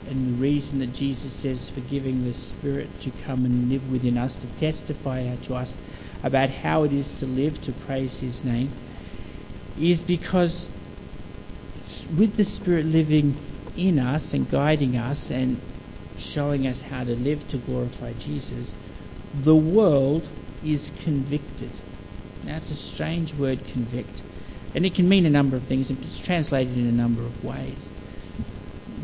and 0.06 0.26
the 0.26 0.32
reason 0.32 0.78
that 0.80 0.92
Jesus 0.92 1.32
says 1.32 1.70
for 1.70 1.80
giving 1.80 2.24
the 2.24 2.34
Spirit 2.34 3.00
to 3.00 3.10
come 3.10 3.44
and 3.44 3.68
live 3.68 3.88
within 3.90 4.16
us, 4.16 4.40
to 4.40 4.48
testify 4.48 5.36
to 5.42 5.54
us 5.54 5.76
about 6.26 6.50
how 6.50 6.82
it 6.82 6.92
is 6.92 7.20
to 7.20 7.26
live 7.26 7.60
to 7.62 7.72
praise 7.72 8.18
His 8.18 8.42
name 8.42 8.72
is 9.78 10.02
because 10.02 10.68
with 12.18 12.36
the 12.36 12.44
Spirit 12.44 12.84
living 12.84 13.38
in 13.76 14.00
us 14.00 14.34
and 14.34 14.50
guiding 14.50 14.96
us 14.96 15.30
and 15.30 15.60
showing 16.18 16.66
us 16.66 16.82
how 16.82 17.04
to 17.04 17.14
live 17.14 17.46
to 17.46 17.58
glorify 17.58 18.12
Jesus, 18.14 18.74
the 19.34 19.54
world 19.54 20.28
is 20.64 20.90
convicted. 21.04 21.70
Now, 22.42 22.56
it's 22.56 22.72
a 22.72 22.74
strange 22.74 23.32
word, 23.34 23.64
convict, 23.68 24.22
and 24.74 24.84
it 24.84 24.94
can 24.94 25.08
mean 25.08 25.26
a 25.26 25.30
number 25.30 25.56
of 25.56 25.64
things, 25.64 25.90
and 25.90 26.04
it's 26.04 26.18
translated 26.18 26.76
in 26.76 26.88
a 26.88 26.92
number 26.92 27.22
of 27.22 27.44
ways. 27.44 27.92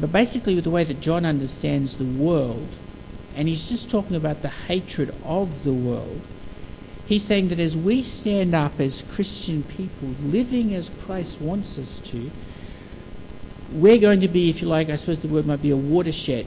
But 0.01 0.11
basically, 0.11 0.57
with 0.57 0.65
the 0.65 0.71
way 0.71 0.83
that 0.83 1.01
John 1.01 1.25
understands 1.25 1.99
the 1.99 2.05
world, 2.05 2.69
and 3.37 3.47
he's 3.47 3.69
just 3.69 3.91
talking 3.91 4.17
about 4.17 4.43
the 4.43 4.49
hatred 4.49 5.15
of 5.23 5.63
the 5.63 5.73
world, 5.73 6.21
He's 7.07 7.25
saying 7.25 7.49
that 7.49 7.59
as 7.61 7.77
we 7.77 8.03
stand 8.03 8.55
up 8.55 8.81
as 8.81 9.03
Christian 9.03 9.63
people, 9.63 10.09
living 10.25 10.75
as 10.75 10.89
Christ 11.05 11.41
wants 11.41 11.79
us 11.79 11.99
to, 12.11 12.31
we're 13.73 13.99
going 13.99 14.21
to 14.21 14.29
be, 14.29 14.51
if 14.51 14.63
you 14.63 14.69
like, 14.69 14.91
I 14.91 14.97
suppose 14.97 15.19
the 15.19 15.29
word 15.29 15.47
might 15.47 15.63
be 15.63 15.71
a 15.71 15.77
watershed 15.77 16.47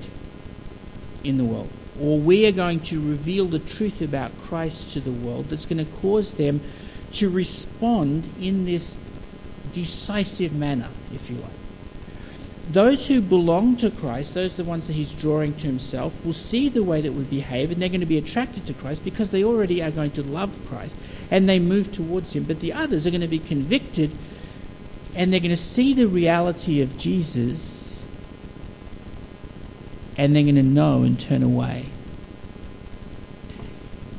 in 1.23 1.37
the 1.37 1.43
world. 1.43 1.69
Or 1.99 2.19
we 2.19 2.45
are 2.45 2.51
going 2.51 2.81
to 2.81 3.01
reveal 3.01 3.45
the 3.45 3.59
truth 3.59 4.01
about 4.01 4.37
Christ 4.43 4.93
to 4.93 4.99
the 4.99 5.11
world 5.11 5.49
that's 5.49 5.65
going 5.65 5.83
to 5.83 5.91
cause 5.91 6.35
them 6.35 6.61
to 7.13 7.29
respond 7.29 8.29
in 8.39 8.65
this 8.65 8.99
decisive 9.71 10.53
manner, 10.53 10.89
if 11.13 11.29
you 11.29 11.37
like. 11.37 11.64
Those 12.67 13.07
who 13.07 13.21
belong 13.21 13.77
to 13.77 13.91
Christ, 13.91 14.33
those 14.33 14.53
are 14.53 14.63
the 14.63 14.69
ones 14.69 14.87
that 14.87 14.93
he's 14.93 15.13
drawing 15.13 15.55
to 15.57 15.67
himself, 15.67 16.25
will 16.25 16.33
see 16.33 16.69
the 16.69 16.83
way 16.83 17.01
that 17.01 17.13
we 17.13 17.23
behave 17.23 17.71
and 17.71 17.81
they're 17.81 17.89
going 17.89 17.99
to 17.99 18.07
be 18.07 18.17
attracted 18.17 18.67
to 18.67 18.73
Christ 18.73 19.03
because 19.03 19.29
they 19.29 19.43
already 19.43 19.83
are 19.83 19.91
going 19.91 20.11
to 20.11 20.23
love 20.23 20.59
Christ 20.67 20.97
and 21.29 21.47
they 21.47 21.59
move 21.59 21.91
towards 21.91 22.35
him. 22.35 22.45
But 22.45 22.59
the 22.59 22.73
others 22.73 23.05
are 23.05 23.11
going 23.11 23.21
to 23.21 23.27
be 23.27 23.39
convicted 23.39 24.15
and 25.13 25.31
they're 25.31 25.39
going 25.39 25.51
to 25.51 25.55
see 25.55 25.93
the 25.93 26.07
reality 26.07 26.81
of 26.81 26.97
Jesus 26.97 28.01
and 30.17 30.35
they're 30.35 30.43
going 30.43 30.55
to 30.55 30.63
know 30.63 31.03
and 31.03 31.19
turn 31.19 31.43
away. 31.43 31.85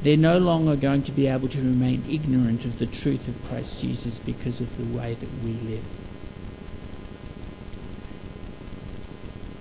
They're 0.02 0.16
no 0.16 0.38
longer 0.38 0.76
going 0.76 1.02
to 1.04 1.12
be 1.12 1.26
able 1.26 1.48
to 1.48 1.58
remain 1.58 2.04
ignorant 2.08 2.64
of 2.64 2.78
the 2.78 2.86
truth 2.86 3.26
of 3.26 3.48
Christ 3.48 3.80
Jesus 3.80 4.20
because 4.20 4.60
of 4.60 4.76
the 4.76 4.96
way 4.96 5.14
that 5.14 5.28
we 5.42 5.52
live. 5.54 5.82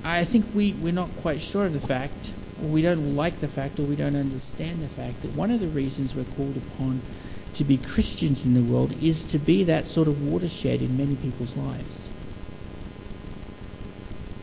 I 0.06 0.24
think 0.24 0.46
we, 0.54 0.74
we're 0.74 0.94
not 0.94 1.16
quite 1.18 1.42
sure 1.42 1.66
of 1.66 1.74
the 1.74 1.80
fact, 1.80 2.32
or 2.62 2.70
we 2.70 2.84
don't 2.84 3.16
like 3.16 3.40
the 3.40 3.48
fact, 3.48 3.80
or 3.80 3.84
we 3.84 3.96
don't 3.96 4.16
understand 4.16 4.84
the 4.84 4.88
fact 4.88 5.24
that 5.24 5.34
one 5.34 5.50
of 5.50 5.60
the 5.60 5.68
reasons 5.68 6.14
we're 6.14 6.26
called 6.26 6.58
upon 6.58 7.02
to 7.56 7.64
be 7.64 7.78
Christians 7.78 8.46
in 8.46 8.54
the 8.54 8.62
world 8.62 8.94
is 9.02 9.32
to 9.32 9.40
be 9.40 9.64
that 9.64 9.88
sort 9.88 10.08
of 10.08 10.24
watershed 10.24 10.84
in 10.84 10.96
many 10.96 11.16
people's 11.16 11.58
lives, 11.58 12.08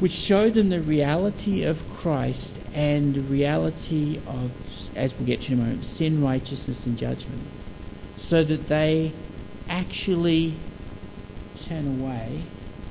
which 0.00 0.10
show 0.10 0.50
them 0.50 0.68
the 0.68 0.80
reality 0.80 1.62
of 1.62 1.88
Christ 1.88 2.58
and 2.74 3.14
the 3.14 3.20
reality 3.20 4.20
of, 4.26 4.50
as 4.96 5.16
we'll 5.16 5.26
get 5.26 5.42
to 5.42 5.52
in 5.52 5.60
a 5.60 5.62
moment, 5.62 5.86
sin, 5.86 6.24
righteousness, 6.24 6.86
and 6.86 6.98
judgment, 6.98 7.40
so 8.16 8.42
that 8.42 8.66
they 8.66 9.12
actually 9.68 10.56
turn 11.68 11.86
away 11.86 12.42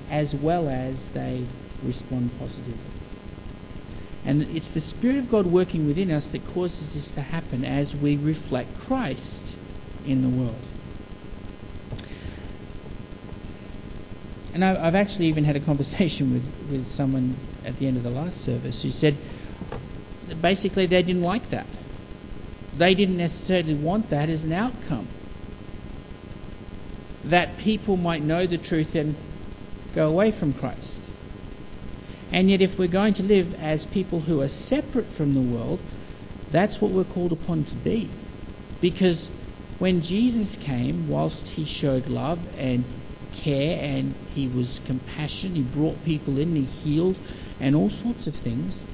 as 0.09 0.33
well 0.33 0.69
as 0.69 1.11
they 1.11 1.45
respond 1.83 2.31
positively. 2.39 2.73
And 4.23 4.43
it's 4.55 4.69
the 4.69 4.79
Spirit 4.79 5.17
of 5.17 5.29
God 5.29 5.47
working 5.47 5.87
within 5.87 6.11
us 6.11 6.27
that 6.27 6.45
causes 6.45 6.93
this 6.93 7.11
to 7.11 7.21
happen 7.21 7.65
as 7.65 7.95
we 7.95 8.17
reflect 8.17 8.79
Christ 8.79 9.55
in 10.05 10.21
the 10.21 10.29
world. 10.29 10.55
And 14.53 14.65
I've 14.65 14.95
actually 14.95 15.27
even 15.27 15.43
had 15.43 15.55
a 15.55 15.59
conversation 15.59 16.33
with, 16.33 16.69
with 16.69 16.85
someone 16.85 17.37
at 17.65 17.77
the 17.77 17.87
end 17.87 17.97
of 17.97 18.03
the 18.03 18.09
last 18.09 18.43
service 18.43 18.83
who 18.83 18.91
said 18.91 19.15
basically 20.41 20.85
they 20.85 21.03
didn't 21.03 21.23
like 21.23 21.49
that. 21.51 21.67
They 22.75 22.93
didn't 22.93 23.17
necessarily 23.17 23.75
want 23.75 24.09
that 24.09 24.29
as 24.29 24.45
an 24.45 24.53
outcome. 24.53 25.07
That 27.25 27.57
people 27.57 27.97
might 27.97 28.23
know 28.23 28.45
the 28.45 28.57
truth 28.57 28.95
and 28.95 29.15
go 29.93 30.09
away 30.09 30.31
from 30.31 30.53
Christ. 30.53 31.01
And 32.31 32.49
yet, 32.49 32.61
if 32.61 32.79
we're 32.79 32.87
going 32.87 33.15
to 33.15 33.23
live 33.23 33.53
as 33.55 33.85
people 33.85 34.21
who 34.21 34.41
are 34.41 34.49
separate 34.49 35.11
from 35.11 35.33
the 35.33 35.41
world, 35.41 35.81
that's 36.49 36.79
what 36.79 36.91
we're 36.91 37.03
called 37.03 37.33
upon 37.33 37.65
to 37.65 37.75
be. 37.75 38.09
Because 38.79 39.29
when 39.79 40.01
Jesus 40.01 40.55
came, 40.55 41.09
whilst 41.09 41.47
he 41.47 41.65
showed 41.65 42.07
love 42.07 42.39
and 42.57 42.85
care 43.33 43.79
and 43.81 44.15
he 44.33 44.47
was 44.47 44.79
compassionate, 44.85 45.57
he 45.57 45.63
brought 45.63 46.03
people 46.05 46.39
in, 46.39 46.55
he 46.55 46.63
healed, 46.63 47.19
and 47.59 47.75
all 47.75 47.89
sorts 47.89 48.27
of 48.27 48.35
things, 48.35 48.85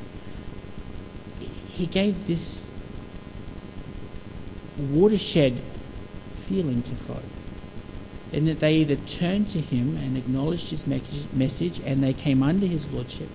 he 1.40 1.86
gave 1.86 2.26
this 2.26 2.72
watershed 4.78 5.62
feeling 6.48 6.82
to 6.84 6.96
folk 6.96 7.24
and 8.34 8.48
that 8.48 8.60
they 8.60 8.76
either 8.76 8.96
turned 8.96 9.50
to 9.50 9.60
him 9.60 9.96
and 9.98 10.18
acknowledged 10.18 10.70
his 10.70 10.86
message 10.86 11.80
and 11.80 12.04
they 12.04 12.14
came 12.14 12.44
under 12.44 12.66
his 12.66 12.88
lordship, 12.90 13.30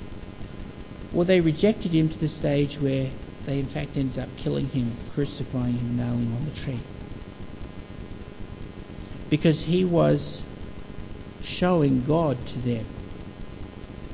or 1.15 1.25
they 1.25 1.41
rejected 1.41 1.93
him 1.93 2.09
to 2.09 2.19
the 2.19 2.29
stage 2.29 2.81
where 2.81 3.11
they 3.47 3.59
in 3.59 3.67
fact 3.67 3.97
ended 3.97 4.19
up 4.19 4.37
killing 4.37 4.69
him, 4.69 4.97
crucifying 5.15 5.75
him, 5.75 5.97
nailing 5.97 6.23
him 6.23 6.35
on 6.35 6.45
the 6.45 6.51
tree. 6.53 6.81
Because 9.31 9.63
he 9.63 9.85
was 9.85 10.43
showing 11.43 12.03
God 12.03 12.47
to 12.47 12.59
them 12.59 12.87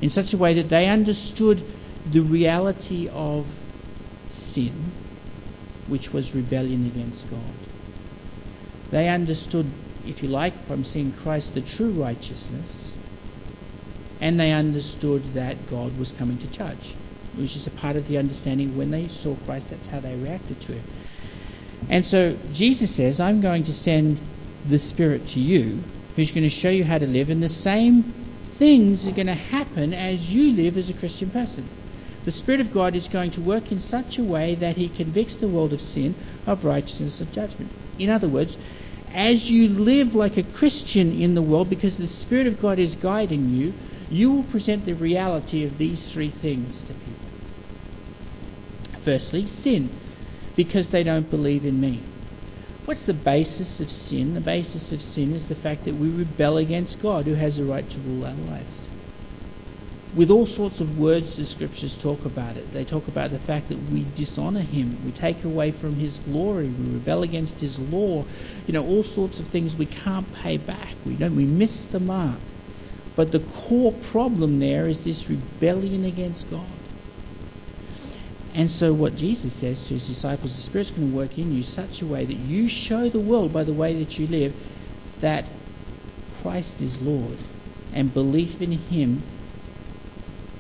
in 0.01 0.11
such 0.11 0.33
a 0.33 0.39
way 0.39 0.55
that 0.55 0.69
they 0.69 0.87
understood 0.87 1.63
the 2.07 2.21
reality 2.21 3.09
of 3.09 3.47
sin, 4.31 4.93
which 5.89 6.13
was 6.13 6.35
rebellion 6.35 6.87
against 6.87 7.29
God. 7.31 7.41
They 8.91 9.09
understood 9.09 9.67
if 10.09 10.23
you 10.23 10.29
like, 10.29 10.65
from 10.65 10.83
seeing 10.83 11.13
Christ 11.13 11.55
the 11.55 11.61
true 11.61 11.91
righteousness, 11.91 12.97
and 14.21 14.41
they 14.41 14.53
understood 14.53 15.23
that 15.35 15.69
God 15.69 15.97
was 15.97 16.11
coming 16.13 16.39
to 16.39 16.47
judge, 16.49 16.97
which 17.37 17.55
is 17.55 17.67
a 17.67 17.71
part 17.71 17.97
of 17.97 18.09
the 18.09 18.19
understanding 18.19 18.77
when 18.77 18.91
they 18.91 19.09
saw 19.09 19.37
Christ, 19.45 19.71
that's 19.71 19.87
how 19.87 20.01
they 20.01 20.17
reacted 20.17 20.61
to 20.63 20.73
him. 20.73 20.85
And 21.89 22.05
so 22.05 22.37
Jesus 22.53 22.95
says, 22.95 23.21
I'm 23.21 23.41
going 23.41 23.65
to 23.65 23.73
send 23.73 24.21
the 24.67 24.79
Spirit 24.79 25.29
to 25.29 25.41
you, 25.41 25.83
who's 26.17 26.33
going 26.33 26.43
to 26.43 26.51
show 26.51 26.71
you 26.71 26.85
how 26.85 26.99
to 26.99 27.07
live, 27.07 27.31
and 27.31 27.43
the 27.43 27.49
same 27.49 28.03
things 28.53 29.07
are 29.07 29.13
going 29.13 29.29
to 29.29 29.35
happen 29.35 29.95
as 29.95 30.35
you 30.35 30.55
live 30.55 30.77
as 30.77 30.91
a 30.91 30.95
Christian 30.95 31.31
person. 31.31 31.69
The 32.25 32.33
Spirit 32.33 32.61
of 32.61 32.73
God 32.73 32.97
is 32.97 33.09
going 33.09 33.31
to 33.33 33.41
work 33.41 33.71
in 33.71 33.79
such 33.79 34.19
a 34.19 34.25
way 34.25 34.57
that 34.57 34.77
He 34.77 34.89
convicts 34.89 35.37
the 35.37 35.49
world 35.49 35.73
of 35.73 35.81
sin, 35.81 36.15
of 36.47 36.65
righteousness, 36.65 37.21
of 37.21 37.31
judgment. 37.31 37.71
In 37.99 38.11
other 38.11 38.29
words, 38.29 38.59
as 39.13 39.51
you 39.51 39.69
live 39.69 40.15
like 40.15 40.37
a 40.37 40.43
Christian 40.43 41.13
in 41.13 41.35
the 41.35 41.43
world, 41.43 41.71
because 41.71 41.97
the 41.97 42.07
Spirit 42.07 42.47
of 42.47 42.61
God 42.61 42.79
is 42.79 42.97
guiding 42.97 43.51
you, 43.51 43.75
you 44.11 44.33
will 44.33 44.45
present 44.45 44.85
the 44.85 44.95
reality 44.95 45.65
of 45.65 45.79
these 45.79 46.13
three 46.13 46.31
things 46.31 46.85
to 46.85 46.95
people. 46.95 47.29
Firstly, 49.01 49.47
sin, 49.47 49.91
because 50.57 50.91
they 50.91 51.05
don't 51.05 51.31
believe 51.31 51.65
in 51.65 51.81
me. 51.81 52.03
What's 52.85 53.07
the 53.07 53.15
basis 53.15 53.81
of 53.81 53.91
sin? 53.91 54.35
The 54.35 54.41
basis 54.41 54.93
of 54.93 55.03
sin 55.03 55.33
is 55.33 55.49
the 55.49 55.55
fact 55.55 55.85
that 55.85 55.95
we 55.95 56.09
rebel 56.09 56.57
against 56.57 57.01
God, 57.01 57.27
who 57.27 57.35
has 57.35 57.57
the 57.57 57.65
right 57.65 57.89
to 57.89 57.99
rule 58.01 58.25
our 58.25 58.35
lives 58.35 58.89
with 60.15 60.31
all 60.31 60.47
sorts 60.47 60.81
of 60.81 60.99
words 60.99 61.37
the 61.37 61.45
scriptures 61.45 61.97
talk 61.97 62.25
about 62.25 62.57
it. 62.57 62.73
They 62.73 62.85
talk 62.85 63.09
about 63.09 63.31
the 63.31 63.39
fact 63.39 63.69
that 63.69 63.79
we 63.93 64.07
dishonor 64.15 64.61
him, 64.61 64.99
we 65.05 65.13
take 65.13 65.45
away 65.45 65.71
from 65.71 65.97
his 65.97 66.19
glory, 66.19 66.69
we 66.69 66.95
rebel 66.95 67.23
against 67.23 67.61
his 67.61 67.79
law, 67.79 68.25
you 68.67 68.73
know, 68.73 68.87
all 68.87 69.05
sorts 69.05 69.41
of 69.41 69.47
things 69.49 69.77
we 69.77 69.87
can't 69.87 70.33
pay 70.35 70.57
back. 70.57 70.95
We 71.05 71.15
don't 71.15 71.37
we 71.37 71.45
miss 71.45 71.87
the 71.89 72.01
mark. 72.01 72.39
But 73.17 73.33
the 73.33 73.41
core 73.41 73.93
problem 73.93 74.61
there 74.61 74.87
is 74.87 75.05
this 75.05 75.29
rebellion 75.29 76.05
against 76.05 76.51
God. 76.51 76.67
And 78.55 78.71
so 78.71 78.93
what 78.93 79.17
Jesus 79.17 79.55
says 79.55 79.89
to 79.89 79.95
his 79.95 80.07
disciples, 80.07 80.55
the 80.55 80.63
Spirit's 80.63 80.91
going 80.91 81.11
to 81.11 81.17
work 81.17 81.39
in 81.39 81.53
you 81.53 81.63
such 81.63 82.01
a 82.01 82.07
way 82.07 82.25
that 82.25 82.37
you 82.37 82.69
show 82.69 83.09
the 83.09 83.21
world 83.21 83.53
by 83.53 83.65
the 83.65 83.73
way 83.73 83.99
that 83.99 84.19
you 84.19 84.27
live 84.27 84.55
that 85.21 85.49
Christ 86.41 86.81
is 86.81 87.01
Lord 87.03 87.39
and 87.93 88.13
belief 88.15 88.63
in 88.63 88.73
him 88.73 89.23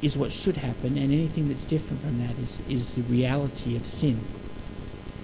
is 0.03 0.17
what 0.17 0.33
should 0.33 0.57
happen, 0.57 0.97
and 0.97 1.13
anything 1.13 1.49
that's 1.49 1.67
different 1.67 2.03
from 2.03 2.19
that 2.19 2.39
is, 2.39 2.63
is 2.69 2.95
the 2.95 3.03
reality 3.03 3.77
of 3.77 3.85
sin. 3.87 4.21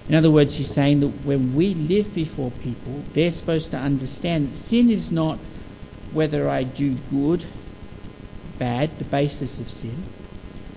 In 0.07 0.15
other 0.15 0.29
words, 0.29 0.55
he's 0.55 0.71
saying 0.71 0.99
that 0.99 1.25
when 1.25 1.55
we 1.55 1.73
live 1.73 2.13
before 2.13 2.51
people, 2.61 3.03
they're 3.13 3.31
supposed 3.31 3.71
to 3.71 3.77
understand 3.77 4.49
that 4.49 4.55
sin 4.55 4.89
is 4.89 5.11
not 5.11 5.39
whether 6.11 6.47
I 6.49 6.63
do 6.63 6.93
good, 7.09 7.43
bad, 8.59 8.99
the 8.99 9.05
basis 9.05 9.59
of 9.59 9.69
sin. 9.69 10.03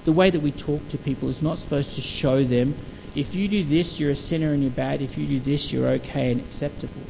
The 0.04 0.12
way 0.12 0.30
that 0.30 0.40
we 0.40 0.52
talk 0.52 0.88
to 0.88 0.98
people 0.98 1.28
is 1.28 1.42
not 1.42 1.58
supposed 1.58 1.96
to 1.96 2.00
show 2.00 2.42
them 2.42 2.74
if 3.18 3.34
you 3.34 3.48
do 3.48 3.64
this, 3.64 3.98
you're 3.98 4.12
a 4.12 4.16
sinner 4.16 4.52
and 4.52 4.62
you're 4.62 4.70
bad. 4.70 5.02
If 5.02 5.18
you 5.18 5.26
do 5.26 5.40
this, 5.40 5.72
you're 5.72 5.88
okay 5.88 6.30
and 6.30 6.40
acceptable. 6.40 7.02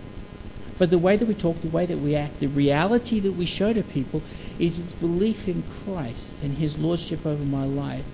But 0.79 0.91
the 0.91 0.99
way 0.99 1.17
that 1.17 1.27
we 1.27 1.35
talk, 1.35 1.61
the 1.61 1.69
way 1.69 1.87
that 1.87 1.99
we 1.99 2.15
act, 2.15 2.39
the 2.39 2.47
reality 2.47 3.21
that 3.21 3.33
we 3.33 3.47
show 3.47 3.73
to 3.73 3.83
people 3.83 4.23
is 4.59 4.79
its 4.79 4.95
belief 4.95 5.49
in 5.49 5.65
Christ 5.85 6.43
and 6.43 6.55
His 6.55 6.79
Lordship 6.79 7.27
over 7.27 7.45
my 7.45 7.65
life. 7.65 8.07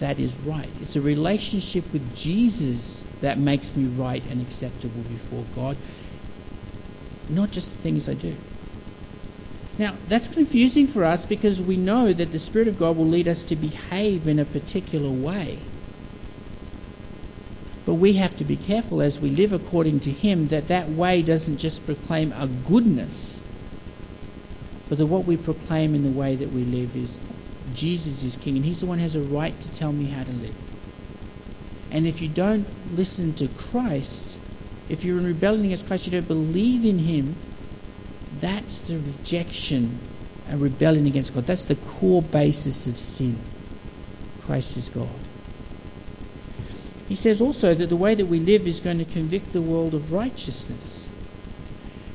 That 0.00 0.18
is 0.18 0.36
right. 0.38 0.70
It's 0.80 0.96
a 0.96 1.00
relationship 1.00 1.90
with 1.92 2.14
Jesus 2.14 3.04
that 3.20 3.38
makes 3.38 3.76
me 3.76 3.84
right 3.84 4.22
and 4.28 4.42
acceptable 4.42 5.02
before 5.02 5.44
God, 5.54 5.76
not 7.28 7.50
just 7.50 7.72
the 7.72 7.78
things 7.78 8.08
I 8.08 8.14
do. 8.14 8.36
Now, 9.78 9.96
that's 10.08 10.28
confusing 10.28 10.86
for 10.86 11.04
us 11.04 11.24
because 11.26 11.60
we 11.60 11.76
know 11.76 12.12
that 12.12 12.32
the 12.32 12.38
Spirit 12.38 12.68
of 12.68 12.78
God 12.78 12.96
will 12.96 13.06
lead 13.06 13.28
us 13.28 13.44
to 13.44 13.56
behave 13.56 14.26
in 14.26 14.38
a 14.38 14.44
particular 14.44 15.10
way. 15.10 15.60
But 17.86 17.94
we 17.94 18.14
have 18.14 18.36
to 18.38 18.44
be 18.44 18.56
careful 18.56 19.00
as 19.00 19.20
we 19.20 19.30
live 19.30 19.52
according 19.52 20.00
to 20.00 20.10
Him 20.10 20.46
that 20.46 20.68
that 20.68 20.90
way 20.90 21.22
doesn't 21.22 21.58
just 21.58 21.86
proclaim 21.86 22.32
a 22.32 22.48
goodness, 22.48 23.40
but 24.88 24.98
that 24.98 25.06
what 25.06 25.24
we 25.24 25.36
proclaim 25.36 25.94
in 25.94 26.02
the 26.02 26.10
way 26.10 26.34
that 26.34 26.52
we 26.52 26.64
live 26.64 26.96
is 26.96 27.18
Jesus 27.72 28.24
is 28.24 28.36
King, 28.36 28.56
and 28.56 28.64
He's 28.64 28.80
the 28.80 28.86
one 28.86 28.98
who 28.98 29.02
has 29.02 29.14
a 29.14 29.22
right 29.22 29.58
to 29.60 29.72
tell 29.72 29.92
me 29.92 30.06
how 30.06 30.24
to 30.24 30.32
live. 30.32 30.54
And 31.92 32.06
if 32.06 32.20
you 32.20 32.28
don't 32.28 32.66
listen 32.96 33.34
to 33.34 33.46
Christ, 33.46 34.36
if 34.88 35.04
you're 35.04 35.18
in 35.18 35.24
rebellion 35.24 35.64
against 35.66 35.86
Christ, 35.86 36.06
you 36.06 36.12
don't 36.12 36.26
believe 36.26 36.84
in 36.84 36.98
Him, 36.98 37.36
that's 38.40 38.82
the 38.82 38.98
rejection 38.98 40.00
and 40.48 40.60
rebellion 40.60 41.06
against 41.06 41.34
God. 41.34 41.46
That's 41.46 41.64
the 41.64 41.76
core 41.76 42.22
basis 42.22 42.88
of 42.88 42.98
sin. 42.98 43.38
Christ 44.42 44.76
is 44.76 44.88
God. 44.88 45.08
He 47.08 47.14
says 47.14 47.40
also 47.40 47.74
that 47.74 47.88
the 47.88 47.96
way 47.96 48.14
that 48.14 48.26
we 48.26 48.40
live 48.40 48.66
is 48.66 48.80
going 48.80 48.98
to 48.98 49.04
convict 49.04 49.52
the 49.52 49.62
world 49.62 49.94
of 49.94 50.12
righteousness. 50.12 51.08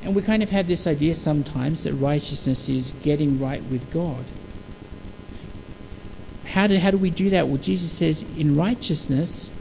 And 0.04 0.16
we 0.16 0.22
kind 0.22 0.44
of 0.44 0.50
have 0.50 0.68
this 0.68 0.88
idea 0.88 1.16
sometimes 1.16 1.84
that 1.84 1.94
righteousness 1.94 2.68
is 2.68 2.92
getting 3.04 3.40
right 3.40 3.64
with 3.64 3.90
God. 3.92 4.26
How 6.46 6.68
do, 6.68 6.78
how 6.78 6.92
do 6.92 6.98
we 6.98 7.10
do 7.10 7.30
that? 7.30 7.48
Well, 7.48 7.58
Jesus 7.58 7.92
says, 7.92 8.26
in 8.36 8.58
righteousness, 8.58 9.52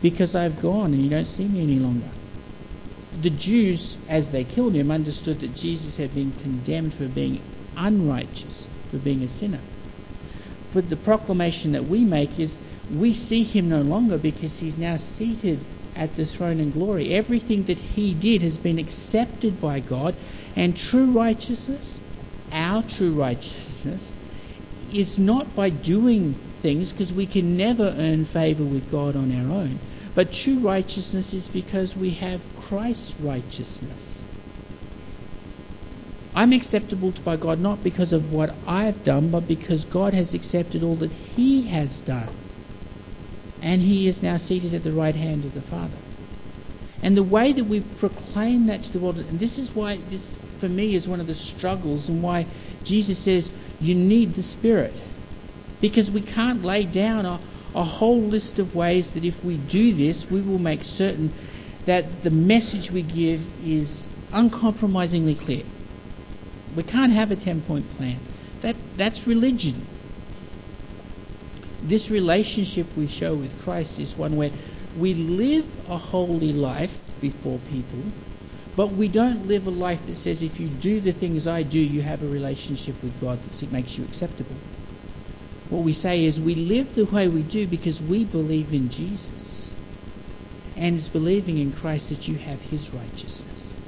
because 0.00 0.34
I've 0.34 0.62
gone 0.62 0.94
and 0.94 1.02
you 1.02 1.10
don't 1.10 1.26
see 1.26 1.46
me 1.46 1.62
any 1.62 1.78
longer. 1.78 2.08
The 3.20 3.30
Jews, 3.30 3.98
as 4.08 4.30
they 4.30 4.44
killed 4.44 4.74
him, 4.74 4.90
understood 4.90 5.40
that 5.40 5.54
Jesus 5.54 5.96
had 5.96 6.14
been 6.14 6.32
condemned 6.32 6.94
for 6.94 7.06
being 7.06 7.42
unrighteous, 7.76 8.66
for 8.90 8.98
being 8.98 9.22
a 9.22 9.28
sinner. 9.28 9.60
But 10.72 10.88
the 10.88 10.96
proclamation 10.96 11.72
that 11.72 11.86
we 11.86 12.04
make 12.04 12.40
is 12.40 12.56
we 12.92 13.14
see 13.14 13.42
him 13.42 13.68
no 13.68 13.80
longer 13.80 14.18
because 14.18 14.58
he's 14.58 14.76
now 14.76 14.96
seated 14.96 15.64
at 15.96 16.14
the 16.16 16.26
throne 16.26 16.60
in 16.60 16.70
glory. 16.70 17.12
Everything 17.12 17.64
that 17.64 17.78
he 17.78 18.14
did 18.14 18.42
has 18.42 18.58
been 18.58 18.78
accepted 18.78 19.58
by 19.58 19.80
God, 19.80 20.14
and 20.56 20.76
true 20.76 21.12
righteousness, 21.12 22.02
our 22.50 22.82
true 22.82 23.12
righteousness, 23.12 24.12
is 24.92 25.18
not 25.18 25.54
by 25.54 25.70
doing 25.70 26.34
things 26.56 26.92
because 26.92 27.12
we 27.12 27.26
can 27.26 27.56
never 27.56 27.94
earn 27.96 28.24
favor 28.24 28.64
with 28.64 28.90
God 28.90 29.16
on 29.16 29.32
our 29.32 29.50
own. 29.50 29.80
But 30.14 30.32
true 30.32 30.58
righteousness 30.58 31.32
is 31.32 31.48
because 31.48 31.96
we 31.96 32.10
have 32.10 32.54
Christ's 32.54 33.18
righteousness. 33.18 34.26
I'm 36.34 36.52
acceptable 36.52 37.12
to 37.12 37.22
by 37.22 37.36
God 37.36 37.60
not 37.60 37.82
because 37.82 38.12
of 38.12 38.32
what 38.32 38.54
I've 38.66 39.04
done, 39.04 39.30
but 39.30 39.46
because 39.46 39.84
God 39.84 40.14
has 40.14 40.34
accepted 40.34 40.82
all 40.82 40.96
that 40.96 41.12
He 41.12 41.62
has 41.64 42.00
done. 42.00 42.28
And 43.62 43.80
He 43.80 44.08
is 44.08 44.22
now 44.22 44.36
seated 44.36 44.74
at 44.74 44.82
the 44.82 44.92
right 44.92 45.16
hand 45.16 45.44
of 45.44 45.54
the 45.54 45.62
Father. 45.62 45.96
And 47.02 47.16
the 47.16 47.22
way 47.22 47.52
that 47.52 47.64
we 47.64 47.80
proclaim 47.80 48.66
that 48.66 48.84
to 48.84 48.92
the 48.92 49.00
world, 49.00 49.18
and 49.18 49.38
this 49.38 49.58
is 49.58 49.74
why 49.74 49.96
this, 49.96 50.40
for 50.58 50.68
me, 50.68 50.94
is 50.94 51.08
one 51.08 51.20
of 51.20 51.26
the 51.26 51.34
struggles, 51.34 52.08
and 52.08 52.22
why 52.22 52.46
Jesus 52.84 53.18
says 53.18 53.50
you 53.80 53.94
need 53.94 54.34
the 54.34 54.42
Spirit. 54.42 55.00
Because 55.80 56.10
we 56.10 56.20
can't 56.20 56.64
lay 56.64 56.84
down 56.84 57.26
a, 57.26 57.40
a 57.74 57.82
whole 57.82 58.20
list 58.20 58.60
of 58.60 58.76
ways 58.76 59.14
that 59.14 59.24
if 59.24 59.44
we 59.44 59.56
do 59.56 59.94
this, 59.94 60.30
we 60.30 60.40
will 60.40 60.60
make 60.60 60.84
certain 60.84 61.32
that 61.86 62.22
the 62.22 62.30
message 62.30 62.92
we 62.92 63.02
give 63.02 63.44
is 63.66 64.08
uncompromisingly 64.32 65.34
clear. 65.34 65.64
We 66.76 66.84
can't 66.84 67.12
have 67.12 67.32
a 67.32 67.36
10 67.36 67.62
point 67.62 67.96
plan. 67.96 68.18
That, 68.60 68.76
that's 68.96 69.26
religion. 69.26 69.86
This 71.82 72.10
relationship 72.10 72.86
we 72.96 73.08
show 73.08 73.34
with 73.34 73.60
Christ 73.62 73.98
is 73.98 74.16
one 74.16 74.36
where 74.36 74.52
we 74.96 75.14
live 75.14 75.66
a 75.88 75.96
holy 75.96 76.52
life 76.52 76.96
before 77.20 77.58
people, 77.70 78.02
but 78.76 78.92
we 78.92 79.08
don't 79.08 79.48
live 79.48 79.66
a 79.66 79.70
life 79.70 80.06
that 80.06 80.16
says 80.16 80.42
if 80.42 80.60
you 80.60 80.68
do 80.68 81.00
the 81.00 81.12
things 81.12 81.46
I 81.46 81.62
do, 81.62 81.78
you 81.78 82.02
have 82.02 82.22
a 82.22 82.28
relationship 82.28 83.02
with 83.02 83.20
God 83.20 83.42
that 83.42 83.72
makes 83.72 83.98
you 83.98 84.04
acceptable. 84.04 84.56
What 85.70 85.82
we 85.82 85.92
say 85.92 86.24
is 86.24 86.40
we 86.40 86.54
live 86.54 86.94
the 86.94 87.06
way 87.06 87.28
we 87.28 87.42
do 87.42 87.66
because 87.66 88.00
we 88.00 88.24
believe 88.24 88.72
in 88.72 88.90
Jesus. 88.90 89.70
And 90.76 90.96
it's 90.96 91.08
believing 91.08 91.58
in 91.58 91.72
Christ 91.72 92.10
that 92.10 92.28
you 92.28 92.36
have 92.36 92.62
His 92.62 92.92
righteousness 92.92 93.78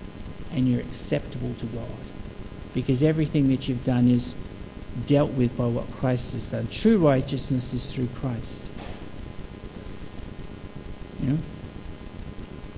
and 0.50 0.68
you're 0.68 0.80
acceptable 0.80 1.54
to 1.58 1.66
God 1.66 1.88
because 2.72 3.02
everything 3.02 3.48
that 3.48 3.68
you've 3.68 3.84
done 3.84 4.08
is 4.08 4.34
dealt 5.06 5.32
with 5.32 5.56
by 5.56 5.66
what 5.66 5.90
Christ 5.90 6.32
has 6.32 6.50
done. 6.50 6.68
True 6.68 6.98
righteousness 6.98 7.72
is 7.74 7.92
through 7.92 8.08
Christ. 8.08 8.70
You 11.20 11.30
know? 11.30 11.38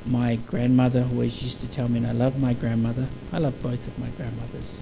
My 0.07 0.37
grandmother 0.37 1.07
always 1.11 1.43
used 1.43 1.61
to 1.61 1.71
tell 1.71 1.89
me, 1.89 1.99
and 1.99 2.07
I 2.07 2.13
love 2.13 2.39
my 2.39 2.55
grandmother. 2.55 3.09
I 3.33 3.39
love 3.39 3.61
both 3.63 3.87
of 3.87 3.99
my 3.99 4.09
grandmothers. 4.11 4.81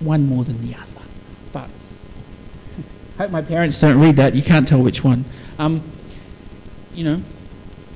One 0.00 0.26
more 0.26 0.44
than 0.44 0.60
the 0.60 0.74
other. 0.74 1.06
But 1.52 1.70
I 3.14 3.18
hope 3.22 3.30
my 3.30 3.42
parents 3.42 3.80
don't 3.80 4.00
read 4.00 4.16
that. 4.16 4.34
You 4.34 4.42
can't 4.42 4.68
tell 4.68 4.82
which 4.82 5.02
one. 5.02 5.24
Um, 5.58 5.82
you 6.94 7.04
know, 7.04 7.22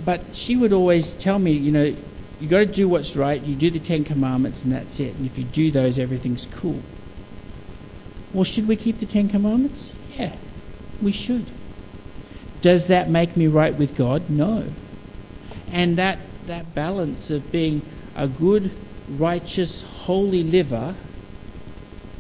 but 0.05 0.35
she 0.35 0.57
would 0.57 0.73
always 0.73 1.15
tell 1.15 1.39
me, 1.39 1.53
you 1.53 1.71
know, 1.71 1.95
you 2.41 2.49
got 2.49 2.59
to 2.59 2.67
do 2.67 2.89
what's 2.89 3.15
right. 3.17 3.43
You 3.43 3.55
do 3.55 3.71
the 3.71 3.79
Ten 3.79 4.05
Commandments, 4.05 4.65
and 4.65 4.73
that's 4.73 5.01
it. 5.01 5.15
And 5.15 5.27
if 5.27 5.39
you 5.39 5.45
do 5.45 5.71
those, 5.71 5.99
everything's 5.99 6.47
cool. 6.47 6.81
Well, 8.37 8.45
should 8.45 8.69
we 8.69 8.77
keep 8.77 8.99
the 8.99 9.07
Ten 9.07 9.31
Commandments? 9.31 9.91
Yeah, 10.19 10.37
we 11.01 11.11
should. 11.11 11.51
Does 12.61 12.89
that 12.89 13.09
make 13.09 13.35
me 13.35 13.47
right 13.47 13.75
with 13.75 13.97
God? 13.97 14.29
No. 14.29 14.63
And 15.73 15.97
that 15.97 16.19
that 16.45 16.75
balance 16.75 17.31
of 17.31 17.51
being 17.51 17.81
a 18.15 18.29
good, 18.29 18.71
righteous, 19.09 19.81
holy 19.81 20.43
liver 20.43 20.95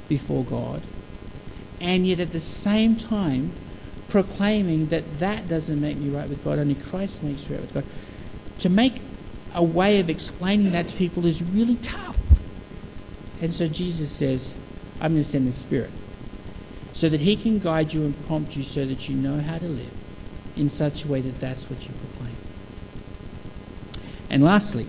before 0.08 0.42
God, 0.42 0.80
and 1.82 2.06
yet 2.06 2.20
at 2.20 2.32
the 2.32 2.40
same 2.40 2.96
time 2.96 3.52
proclaiming 4.08 4.86
that 4.86 5.18
that 5.18 5.48
doesn't 5.48 5.82
make 5.82 5.98
me 5.98 6.08
right 6.08 6.30
with 6.30 6.42
God, 6.42 6.58
only 6.58 6.76
Christ 6.76 7.22
makes 7.22 7.46
me 7.50 7.56
right 7.56 7.60
with 7.60 7.74
God. 7.74 7.84
To 8.60 8.70
make 8.70 9.02
a 9.54 9.62
way 9.62 10.00
of 10.00 10.08
explaining 10.08 10.72
that 10.72 10.88
to 10.88 10.96
people 10.96 11.26
is 11.26 11.42
really 11.42 11.76
tough. 11.76 12.16
And 13.42 13.52
so 13.52 13.68
Jesus 13.68 14.10
says, 14.10 14.54
I'm 14.98 15.12
going 15.12 15.22
to 15.22 15.28
send 15.28 15.46
the 15.46 15.52
Spirit 15.52 15.90
so 16.96 17.10
that 17.10 17.20
He 17.20 17.36
can 17.36 17.58
guide 17.58 17.92
you 17.92 18.06
and 18.06 18.26
prompt 18.26 18.56
you 18.56 18.62
so 18.62 18.86
that 18.86 19.06
you 19.06 19.16
know 19.16 19.38
how 19.38 19.58
to 19.58 19.68
live 19.68 19.92
in 20.56 20.70
such 20.70 21.04
a 21.04 21.08
way 21.08 21.20
that 21.20 21.38
that's 21.38 21.68
what 21.68 21.86
you 21.86 21.92
proclaim. 22.00 22.34
And 24.30 24.42
lastly, 24.42 24.88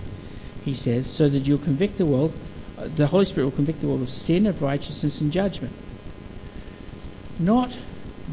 He 0.64 0.74
says, 0.74 1.06
so 1.06 1.28
that 1.28 1.40
you'll 1.40 1.58
convict 1.58 1.98
the 1.98 2.06
world, 2.06 2.34
uh, 2.78 2.88
the 2.96 3.08
Holy 3.08 3.26
Spirit 3.26 3.48
will 3.48 3.58
convict 3.58 3.82
the 3.82 3.88
world 3.88 4.04
of 4.04 4.10
sin, 4.10 4.46
of 4.46 4.62
righteousness, 4.62 5.20
and 5.20 5.34
judgment. 5.34 5.74
Not 7.40 7.78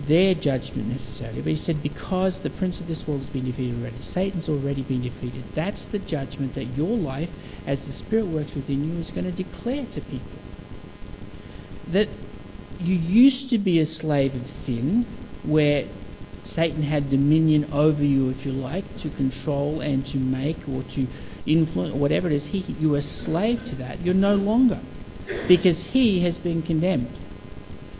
their 0.06 0.36
judgment 0.36 0.88
necessarily, 0.88 1.40
but 1.40 1.50
he 1.50 1.56
said 1.56 1.82
because 1.82 2.40
the 2.40 2.50
prince 2.50 2.80
of 2.80 2.86
this 2.86 3.06
world 3.08 3.20
has 3.22 3.28
been 3.28 3.44
defeated 3.44 3.80
already, 3.80 4.00
Satan's 4.02 4.48
already 4.48 4.82
been 4.82 5.02
defeated. 5.02 5.44
That's 5.54 5.86
the 5.86 5.98
judgment 5.98 6.54
that 6.54 6.64
your 6.76 6.96
life, 6.96 7.30
as 7.66 7.86
the 7.86 7.92
Spirit 7.92 8.26
works 8.26 8.54
within 8.54 8.84
you, 8.84 9.00
is 9.00 9.10
going 9.10 9.24
to 9.24 9.32
declare 9.32 9.84
to 9.86 10.00
people. 10.00 10.38
That 11.88 12.08
you 12.80 12.94
used 12.94 13.50
to 13.50 13.58
be 13.58 13.80
a 13.80 13.86
slave 13.86 14.34
of 14.34 14.48
sin, 14.48 15.04
where 15.44 15.88
Satan 16.42 16.82
had 16.82 17.08
dominion 17.08 17.72
over 17.72 18.04
you, 18.04 18.30
if 18.30 18.44
you 18.44 18.52
like, 18.52 18.96
to 18.98 19.10
control 19.10 19.80
and 19.80 20.04
to 20.06 20.18
make 20.18 20.68
or 20.68 20.82
to 20.82 21.06
influence, 21.46 21.92
or 21.94 21.98
whatever 21.98 22.28
it 22.28 22.34
is. 22.34 22.46
He, 22.46 22.58
you 22.58 22.90
were 22.90 22.98
a 22.98 23.02
slave 23.02 23.64
to 23.66 23.76
that. 23.76 24.00
You're 24.02 24.14
no 24.14 24.34
longer, 24.34 24.80
because 25.48 25.82
he 25.82 26.20
has 26.20 26.38
been 26.38 26.62
condemned. 26.62 27.18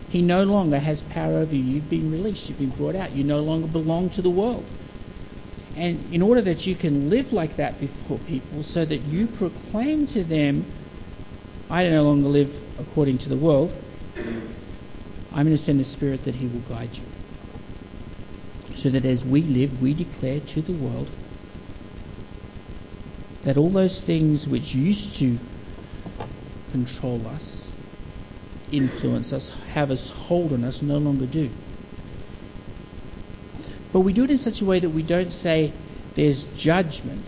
He 0.09 0.21
no 0.21 0.43
longer 0.43 0.79
has 0.79 1.01
power 1.01 1.33
over 1.33 1.55
you. 1.55 1.63
You've 1.63 1.89
been 1.89 2.11
released. 2.11 2.47
You've 2.47 2.59
been 2.59 2.69
brought 2.69 2.95
out. 2.95 3.11
You 3.11 3.23
no 3.23 3.41
longer 3.41 3.67
belong 3.67 4.11
to 4.11 4.21
the 4.21 4.29
world. 4.29 4.69
And 5.75 6.13
in 6.13 6.21
order 6.21 6.41
that 6.41 6.65
you 6.65 6.75
can 6.75 7.09
live 7.09 7.33
like 7.33 7.57
that 7.57 7.79
before 7.79 8.17
people, 8.19 8.63
so 8.63 8.85
that 8.85 9.01
you 9.01 9.27
proclaim 9.27 10.07
to 10.07 10.23
them, 10.23 10.65
I 11.69 11.83
don't 11.83 11.91
no 11.91 12.03
longer 12.03 12.29
live 12.29 12.63
according 12.79 13.17
to 13.19 13.29
the 13.29 13.35
world, 13.35 13.73
I'm 15.35 15.45
going 15.45 15.55
to 15.55 15.61
send 15.61 15.81
a 15.81 15.83
spirit 15.83 16.23
that 16.23 16.33
He 16.33 16.47
will 16.47 16.61
guide 16.61 16.95
you. 16.95 17.03
So 18.75 18.89
that 18.89 19.05
as 19.05 19.25
we 19.25 19.41
live, 19.41 19.81
we 19.81 19.93
declare 19.93 20.39
to 20.39 20.61
the 20.61 20.71
world 20.71 21.09
that 23.41 23.57
all 23.57 23.69
those 23.69 24.01
things 24.01 24.47
which 24.47 24.73
used 24.73 25.19
to 25.19 25.37
control 26.71 27.27
us 27.27 27.69
influence 28.71 29.33
us, 29.33 29.49
have 29.73 29.91
us 29.91 30.09
hold 30.09 30.53
on 30.53 30.63
us, 30.63 30.81
no 30.81 30.97
longer 30.97 31.25
do. 31.25 31.49
But 33.91 34.01
we 34.01 34.13
do 34.13 34.23
it 34.23 34.31
in 34.31 34.37
such 34.37 34.61
a 34.61 34.65
way 34.65 34.79
that 34.79 34.89
we 34.89 35.03
don't 35.03 35.31
say 35.31 35.73
there's 36.15 36.45
judgment, 36.45 37.25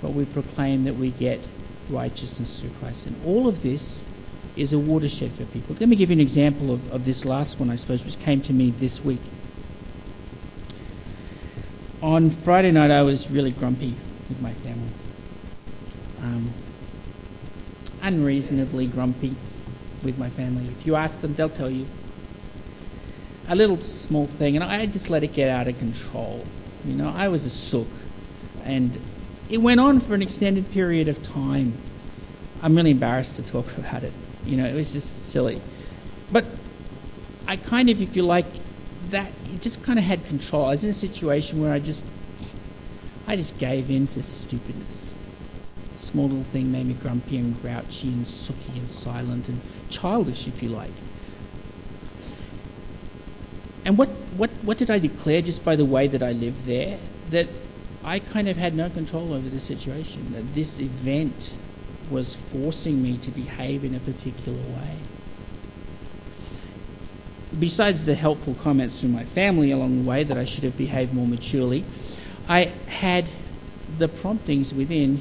but 0.00 0.12
we 0.12 0.24
proclaim 0.24 0.84
that 0.84 0.94
we 0.94 1.10
get 1.10 1.46
righteousness 1.88 2.60
through 2.60 2.70
Christ. 2.70 3.06
And 3.06 3.20
all 3.24 3.48
of 3.48 3.62
this 3.62 4.04
is 4.56 4.72
a 4.72 4.78
watershed 4.78 5.32
for 5.32 5.44
people. 5.44 5.76
Let 5.78 5.88
me 5.88 5.96
give 5.96 6.10
you 6.10 6.14
an 6.14 6.20
example 6.20 6.72
of, 6.72 6.92
of 6.92 7.04
this 7.04 7.24
last 7.24 7.60
one, 7.60 7.70
I 7.70 7.76
suppose, 7.76 8.04
which 8.04 8.18
came 8.18 8.40
to 8.42 8.52
me 8.52 8.70
this 8.70 9.04
week. 9.04 9.20
On 12.02 12.30
Friday 12.30 12.72
night, 12.72 12.90
I 12.90 13.02
was 13.02 13.30
really 13.30 13.50
grumpy 13.50 13.94
with 14.28 14.40
my 14.40 14.52
family. 14.54 14.88
Um, 16.22 16.52
unreasonably 18.02 18.86
grumpy 18.86 19.34
with 20.02 20.18
my 20.18 20.30
family. 20.30 20.66
If 20.66 20.86
you 20.86 20.96
ask 20.96 21.20
them, 21.20 21.34
they'll 21.34 21.48
tell 21.48 21.70
you. 21.70 21.86
A 23.48 23.54
little 23.54 23.80
small 23.80 24.26
thing, 24.26 24.56
and 24.56 24.64
I 24.64 24.86
just 24.86 25.08
let 25.08 25.22
it 25.22 25.32
get 25.32 25.48
out 25.50 25.68
of 25.68 25.78
control. 25.78 26.44
You 26.84 26.94
know, 26.94 27.12
I 27.14 27.28
was 27.28 27.44
a 27.44 27.50
sook, 27.50 27.88
and 28.64 28.98
it 29.48 29.58
went 29.58 29.80
on 29.80 30.00
for 30.00 30.14
an 30.14 30.22
extended 30.22 30.70
period 30.70 31.08
of 31.08 31.22
time. 31.22 31.76
I'm 32.62 32.74
really 32.74 32.90
embarrassed 32.90 33.36
to 33.36 33.42
talk 33.42 33.76
about 33.78 34.02
it. 34.02 34.12
You 34.46 34.56
know, 34.56 34.64
it 34.64 34.74
was 34.74 34.92
just 34.92 35.28
silly. 35.28 35.60
But 36.30 36.46
I 37.46 37.56
kind 37.56 37.90
of, 37.90 38.00
if 38.00 38.16
you 38.16 38.22
like, 38.22 38.46
that 39.10 39.32
it 39.52 39.60
just 39.60 39.82
kind 39.82 39.98
of 39.98 40.04
had 40.04 40.24
control. 40.24 40.66
I 40.66 40.70
was 40.70 40.84
in 40.84 40.90
a 40.90 40.94
situation 40.94 41.60
where 41.60 41.72
I 41.72 41.78
just, 41.78 42.06
I 43.26 43.36
just 43.36 43.58
gave 43.58 43.90
in 43.90 44.06
to 44.08 44.22
stupidness. 44.22 45.14
Small 45.96 46.28
little 46.28 46.44
thing 46.44 46.70
made 46.70 46.86
me 46.86 46.94
grumpy 46.94 47.38
and 47.38 47.60
grouchy 47.60 48.12
and 48.12 48.26
sooky 48.26 48.78
and 48.78 48.90
silent 48.90 49.48
and 49.48 49.60
childish, 49.88 50.46
if 50.46 50.62
you 50.62 50.68
like. 50.68 50.92
And 53.84 53.96
what, 53.96 54.08
what, 54.36 54.50
what 54.62 54.78
did 54.78 54.90
I 54.90 54.98
declare 54.98 55.42
just 55.42 55.64
by 55.64 55.76
the 55.76 55.84
way 55.84 56.08
that 56.08 56.22
I 56.22 56.32
lived 56.32 56.66
there? 56.66 56.98
That 57.30 57.48
I 58.04 58.18
kind 58.18 58.48
of 58.48 58.56
had 58.56 58.74
no 58.74 58.90
control 58.90 59.32
over 59.32 59.48
the 59.48 59.60
situation, 59.60 60.32
that 60.32 60.54
this 60.54 60.80
event 60.80 61.54
was 62.10 62.34
forcing 62.34 63.02
me 63.02 63.18
to 63.18 63.30
behave 63.30 63.84
in 63.84 63.94
a 63.94 64.00
particular 64.00 64.58
way. 64.58 64.96
Besides 67.58 68.04
the 68.04 68.14
helpful 68.14 68.54
comments 68.54 69.00
from 69.00 69.12
my 69.12 69.24
family 69.24 69.70
along 69.70 70.02
the 70.02 70.08
way 70.08 70.24
that 70.24 70.36
I 70.36 70.44
should 70.44 70.64
have 70.64 70.76
behaved 70.76 71.14
more 71.14 71.26
maturely, 71.26 71.84
I 72.48 72.64
had 72.86 73.28
the 73.98 74.08
promptings 74.08 74.74
within 74.74 75.20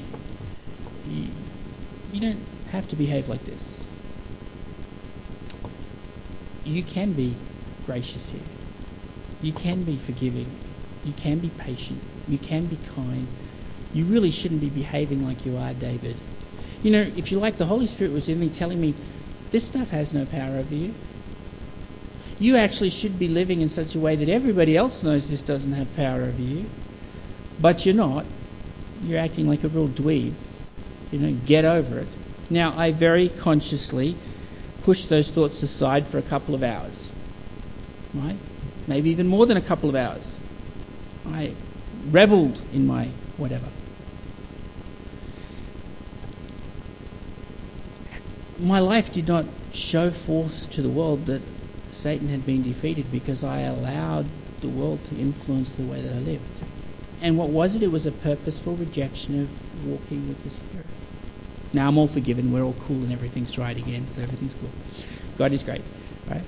you 1.08 2.22
don't 2.22 2.44
have 2.72 2.88
to 2.90 2.96
behave 2.96 3.30
like 3.30 3.46
this. 3.46 3.86
You 6.64 6.82
can 6.82 7.14
be 7.14 7.36
gracious 7.86 8.30
here. 8.30 8.42
You 9.42 9.54
can 9.54 9.84
be 9.84 9.98
forgiving. 9.98 10.50
You 11.04 11.14
can 11.14 11.40
be 11.40 11.50
patient. 11.50 12.02
You 12.28 12.38
can 12.38 12.66
be 12.66 12.78
kind. 12.96 13.28
You 13.94 14.06
really 14.06 14.32
shouldn't 14.32 14.62
be 14.62 14.70
behaving 14.70 15.26
like 15.26 15.46
you 15.46 15.58
are, 15.58 15.74
David. 15.74 16.16
You 16.86 16.92
know, 16.92 17.02
if 17.02 17.32
you 17.32 17.40
like, 17.40 17.58
the 17.58 17.66
Holy 17.66 17.88
Spirit 17.88 18.14
was 18.14 18.30
in 18.30 18.40
me 18.40 18.50
telling 18.50 18.80
me 18.80 18.94
this 19.50 19.66
stuff 19.66 19.90
has 19.90 20.14
no 20.14 20.24
power 20.26 20.58
over 20.60 20.76
you. 20.76 20.94
You 22.38 22.58
actually 22.58 22.92
should 22.92 23.18
be 23.18 23.28
living 23.28 23.62
in 23.62 23.70
such 23.70 23.96
a 23.96 24.00
way 24.00 24.16
that 24.18 24.30
everybody 24.30 24.78
else 24.78 25.02
knows 25.02 25.28
this 25.28 25.42
doesn't 25.42 25.74
have 25.74 25.96
power 25.96 26.22
over 26.22 26.40
you. 26.40 26.70
But 27.60 27.88
you're 27.88 27.96
not. 27.96 28.28
You're 29.02 29.18
acting 29.18 29.48
like 29.48 29.64
a 29.64 29.68
real 29.68 29.88
dweeb. 29.88 30.34
You 31.12 31.18
know, 31.18 31.36
get 31.48 31.66
over 31.66 31.98
it. 31.98 32.08
Now, 32.52 32.78
I 32.78 32.92
very 32.92 33.30
consciously 33.30 34.16
pushed 34.84 35.10
those 35.10 35.32
thoughts 35.32 35.64
aside 35.64 36.06
for 36.06 36.20
a 36.20 36.22
couple 36.22 36.54
of 36.54 36.62
hours. 36.62 37.12
Right? 38.14 38.38
Maybe 38.86 39.10
even 39.10 39.26
more 39.26 39.48
than 39.48 39.58
a 39.58 39.62
couple 39.62 39.90
of 39.90 39.96
hours. 39.96 40.38
I 41.26 41.56
reveled 42.12 42.62
in 42.72 42.86
my 42.86 43.10
whatever. 43.38 43.72
My 48.60 48.80
life 48.80 49.12
did 49.12 49.28
not 49.28 49.46
show 49.74 50.12
forth 50.12 50.70
to 50.72 50.82
the 50.82 50.90
world 50.90 51.26
that 51.26 51.42
Satan 51.92 52.30
had 52.30 52.46
been 52.46 52.64
defeated 52.64 53.12
because 53.12 53.44
I 53.44 53.62
allowed 53.62 54.28
the 54.62 54.70
world 54.70 55.04
to 55.06 55.18
influence 55.18 55.72
the 55.72 55.84
way 55.84 56.02
that 56.02 56.12
I 56.12 56.20
lived. 56.20 56.64
And 57.22 57.38
what 57.38 57.50
was 57.50 57.76
it? 57.76 57.84
It 57.84 57.92
was 57.92 58.06
a 58.06 58.12
purposeful 58.12 58.76
rejection 58.76 59.42
of 59.42 59.86
walking 59.86 60.30
with 60.30 60.42
the 60.44 60.50
Spirit. 60.50 60.86
Now 61.74 61.90
I'm 61.90 61.98
all 61.98 62.08
forgiven. 62.08 62.54
We're 62.54 62.64
all 62.64 62.76
cool 62.80 63.04
and 63.04 63.12
everything's 63.12 63.58
right 63.58 63.78
again. 63.78 64.08
So 64.12 64.22
everything's 64.22 64.54
cool. 64.54 64.72
God 65.38 65.52
is 65.52 65.64
great, 65.64 65.82
right? 66.30 66.44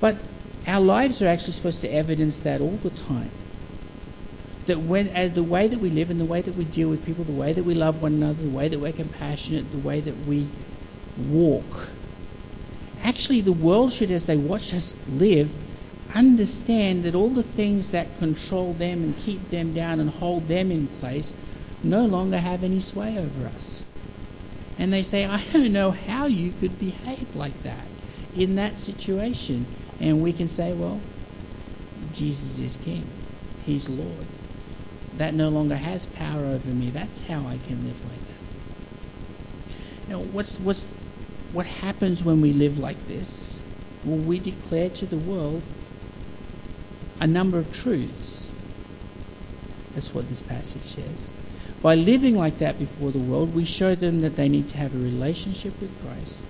But 0.00 0.16
our 0.66 0.80
lives 0.80 1.20
are 1.20 1.28
actually 1.28 1.52
supposed 1.52 1.82
to 1.82 1.88
evidence 1.88 2.40
that 2.40 2.62
all 2.62 2.78
the 2.82 2.90
time. 2.90 3.30
That 4.66 4.78
when, 4.78 5.08
as 5.08 5.32
the 5.32 5.42
way 5.42 5.68
that 5.68 5.80
we 5.80 5.90
live 5.90 6.08
and 6.08 6.20
the 6.20 6.24
way 6.24 6.40
that 6.40 6.54
we 6.54 6.64
deal 6.64 6.88
with 6.88 7.04
people, 7.04 7.24
the 7.24 7.32
way 7.32 7.52
that 7.52 7.64
we 7.64 7.74
love 7.74 8.00
one 8.00 8.14
another, 8.14 8.42
the 8.42 8.48
way 8.48 8.68
that 8.68 8.78
we're 8.78 8.92
compassionate, 8.92 9.70
the 9.70 9.78
way 9.78 10.00
that 10.00 10.16
we 10.26 10.48
walk, 11.16 11.88
actually 13.02 13.40
the 13.40 13.52
world 13.52 13.92
should, 13.92 14.10
as 14.10 14.26
they 14.26 14.36
watch 14.36 14.72
us 14.74 14.94
live, 15.08 15.54
understand 16.14 17.04
that 17.04 17.14
all 17.14 17.30
the 17.30 17.42
things 17.42 17.92
that 17.92 18.18
control 18.18 18.72
them 18.74 19.02
and 19.02 19.16
keep 19.18 19.50
them 19.50 19.72
down 19.72 20.00
and 20.00 20.10
hold 20.10 20.44
them 20.44 20.70
in 20.70 20.86
place 20.86 21.34
no 21.82 22.06
longer 22.06 22.38
have 22.38 22.62
any 22.62 22.80
sway 22.80 23.18
over 23.18 23.46
us. 23.46 23.84
And 24.78 24.92
they 24.92 25.02
say, 25.02 25.26
I 25.26 25.42
don't 25.52 25.72
know 25.72 25.90
how 25.90 26.26
you 26.26 26.52
could 26.52 26.78
behave 26.78 27.34
like 27.36 27.62
that 27.62 27.86
in 28.34 28.56
that 28.56 28.78
situation. 28.78 29.66
And 30.00 30.22
we 30.22 30.32
can 30.32 30.48
say, 30.48 30.72
well, 30.72 31.00
Jesus 32.12 32.58
is 32.58 32.76
King, 32.76 33.06
He's 33.64 33.88
Lord. 33.88 34.26
That 35.18 35.34
no 35.34 35.50
longer 35.50 35.76
has 35.76 36.06
power 36.06 36.46
over 36.46 36.70
me. 36.70 36.90
That's 36.90 37.20
how 37.20 37.46
I 37.46 37.58
can 37.66 37.86
live 37.86 38.00
like 38.04 38.18
that. 38.26 40.10
Now, 40.10 40.20
what's, 40.20 40.58
what's, 40.58 40.90
what 41.52 41.66
happens 41.66 42.22
when 42.24 42.40
we 42.40 42.52
live 42.52 42.78
like 42.78 43.06
this? 43.06 43.60
Well, 44.04 44.18
we 44.18 44.38
declare 44.38 44.90
to 44.90 45.06
the 45.06 45.18
world 45.18 45.62
a 47.20 47.26
number 47.26 47.58
of 47.58 47.72
truths. 47.72 48.48
That's 49.94 50.12
what 50.14 50.28
this 50.28 50.40
passage 50.40 50.82
says. 50.82 51.32
By 51.82 51.94
living 51.96 52.36
like 52.36 52.58
that 52.58 52.78
before 52.78 53.10
the 53.10 53.18
world, 53.18 53.54
we 53.54 53.64
show 53.64 53.94
them 53.94 54.22
that 54.22 54.36
they 54.36 54.48
need 54.48 54.68
to 54.70 54.78
have 54.78 54.94
a 54.94 54.98
relationship 54.98 55.78
with 55.80 55.90
Christ 56.02 56.46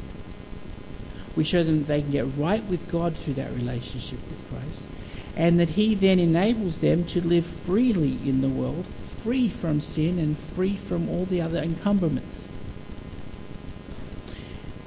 we 1.35 1.45
show 1.45 1.63
them 1.63 1.81
that 1.81 1.89
they 1.89 2.03
can 2.03 2.11
get 2.11 2.37
right 2.37 2.65
with 2.65 2.91
God 2.91 3.17
through 3.17 3.35
that 3.35 3.53
relationship 3.53 4.19
with 4.29 4.49
Christ, 4.51 4.89
and 5.37 5.61
that 5.61 5.69
He 5.69 5.95
then 5.95 6.19
enables 6.19 6.79
them 6.79 7.05
to 7.07 7.27
live 7.27 7.47
freely 7.47 8.19
in 8.29 8.41
the 8.41 8.49
world, 8.49 8.87
free 9.19 9.49
from 9.49 9.81
sin 9.81 10.19
and 10.19 10.37
free 10.37 10.77
from 10.77 11.09
all 11.09 11.25
the 11.25 11.41
other 11.41 11.63
encumberments. 11.63 12.49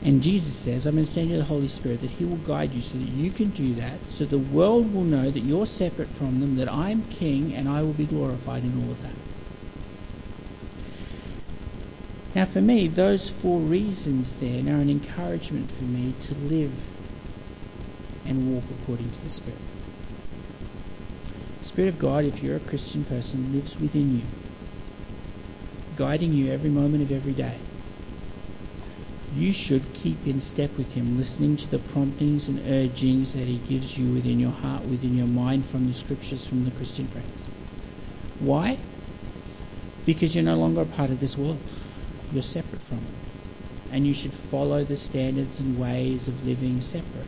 And 0.06 0.22
Jesus 0.22 0.56
says, 0.56 0.86
I'm 0.86 0.94
going 0.94 1.04
to 1.04 1.12
send 1.12 1.32
you 1.32 1.38
the 1.38 1.44
Holy 1.44 1.68
Spirit 1.68 2.02
that 2.02 2.12
He 2.12 2.26
will 2.26 2.38
guide 2.38 2.76
you 2.76 2.80
so 2.80 3.00
that 3.00 3.04
you 3.04 3.32
can 3.32 3.50
do 3.50 3.74
that, 3.74 4.04
so 4.08 4.24
the 4.24 4.38
world 4.38 4.94
will 4.94 5.04
know 5.04 5.32
that 5.32 5.40
you're 5.40 5.66
separate 5.66 6.10
from 6.10 6.40
them, 6.40 6.58
that 6.58 6.72
I'm 6.72 7.02
King, 7.10 7.56
and 7.56 7.68
I 7.68 7.82
will 7.82 7.94
be 7.94 8.06
glorified 8.06 8.64
in 8.64 8.84
all 8.84 8.92
of 8.92 9.02
that. 9.02 9.16
Now, 12.36 12.46
for 12.46 12.62
me, 12.62 12.88
those 12.88 13.30
four 13.30 13.60
reasons 13.60 14.36
then 14.36 14.70
are 14.70 14.80
an 14.80 14.92
encouragement 14.92 15.72
for 15.72 15.86
me 15.86 16.14
to 16.20 16.36
live 16.36 16.78
and 18.28 18.54
walk 18.54 18.66
according 18.70 19.10
to 19.10 19.24
the 19.24 19.32
Spirit. 19.32 19.58
The 21.62 21.68
Spirit 21.68 21.90
of 21.90 21.98
God, 21.98 22.26
if 22.26 22.44
you're 22.44 22.58
a 22.58 22.60
Christian 22.60 23.06
person, 23.06 23.52
lives 23.52 23.80
within 23.80 24.16
you, 24.16 24.26
guiding 25.96 26.32
you 26.32 26.52
every 26.52 26.70
moment 26.70 27.02
of 27.02 27.12
every 27.12 27.34
day. 27.34 27.58
You 29.36 29.52
should 29.52 29.94
keep 29.94 30.26
in 30.26 30.40
step 30.40 30.78
with 30.78 30.92
Him, 30.94 31.18
listening 31.18 31.58
to 31.58 31.70
the 31.70 31.80
promptings 31.80 32.48
and 32.48 32.60
urgings 32.68 33.34
that 33.34 33.48
He 33.48 33.58
gives 33.58 33.98
you 33.98 34.14
within 34.14 34.40
your 34.40 34.52
heart, 34.52 34.86
within 34.86 35.16
your 35.16 35.28
mind, 35.28 35.66
from 35.66 35.88
the 35.88 35.94
Scriptures, 35.94 36.48
from 36.48 36.64
the 36.64 36.72
Christian 36.72 37.08
friends. 37.08 37.50
Why? 38.40 38.78
Because 40.06 40.34
you're 40.36 40.44
no 40.44 40.56
longer 40.56 40.82
a 40.82 40.86
part 40.86 41.10
of 41.10 41.20
this 41.20 41.38
world 41.38 41.60
you're 42.32 42.44
separate 42.44 42.82
from 42.82 42.98
it. 42.98 43.94
And 43.94 44.06
you 44.06 44.14
should 44.14 44.34
follow 44.34 44.84
the 44.84 44.98
standards 44.98 45.60
and 45.60 45.80
ways 45.80 46.28
of 46.28 46.46
living 46.46 46.82
separate. 46.82 47.28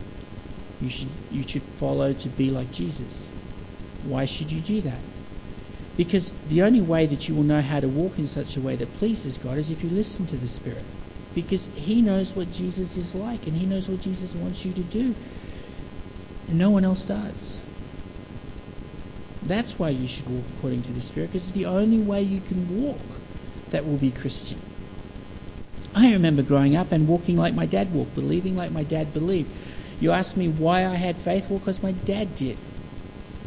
You 0.80 0.90
should, 0.90 1.08
you 1.30 1.42
should 1.46 1.62
follow 1.62 2.12
to 2.12 2.28
be 2.28 2.50
like 2.50 2.70
Jesus. 2.72 3.30
Why 4.02 4.24
should 4.24 4.50
you 4.50 4.60
do 4.60 4.80
that? 4.82 5.00
Because 5.96 6.32
the 6.48 6.62
only 6.62 6.80
way 6.80 7.06
that 7.06 7.28
you 7.28 7.34
will 7.34 7.42
know 7.42 7.62
how 7.62 7.80
to 7.80 7.88
walk 7.88 8.18
in 8.18 8.26
such 8.26 8.56
a 8.56 8.60
way 8.60 8.76
that 8.76 8.94
pleases 8.98 9.36
God 9.38 9.58
is 9.58 9.70
if 9.70 9.82
you 9.82 9.90
listen 9.90 10.26
to 10.26 10.36
the 10.36 10.46
Spirit. 10.46 10.84
Because 11.38 11.66
He 11.68 12.02
knows 12.02 12.34
what 12.34 12.50
Jesus 12.50 12.96
is 12.96 13.14
like 13.14 13.46
and 13.46 13.56
He 13.56 13.64
knows 13.64 13.88
what 13.88 14.00
Jesus 14.00 14.34
wants 14.34 14.64
you 14.64 14.72
to 14.72 14.82
do. 14.82 15.14
And 16.48 16.58
no 16.58 16.70
one 16.70 16.84
else 16.84 17.06
does. 17.06 17.60
That's 19.42 19.78
why 19.78 19.90
you 19.90 20.08
should 20.08 20.28
walk 20.28 20.44
according 20.56 20.82
to 20.82 20.92
the 20.92 21.00
Spirit, 21.00 21.28
because 21.28 21.44
it's 21.44 21.52
the 21.52 21.66
only 21.66 22.00
way 22.00 22.22
you 22.22 22.40
can 22.40 22.82
walk 22.82 23.20
that 23.70 23.86
will 23.86 23.98
be 23.98 24.10
Christian. 24.10 24.58
I 25.94 26.10
remember 26.14 26.42
growing 26.42 26.74
up 26.74 26.90
and 26.90 27.06
walking 27.06 27.36
like 27.36 27.54
my 27.54 27.66
dad 27.66 27.94
walked, 27.94 28.16
believing 28.16 28.56
like 28.56 28.72
my 28.72 28.82
dad 28.82 29.12
believed. 29.12 29.52
You 30.00 30.10
ask 30.10 30.36
me 30.36 30.48
why 30.48 30.86
I 30.86 30.96
had 30.96 31.18
faith? 31.18 31.48
Well, 31.48 31.60
because 31.60 31.84
my 31.84 31.92
dad 31.92 32.34
did. 32.34 32.58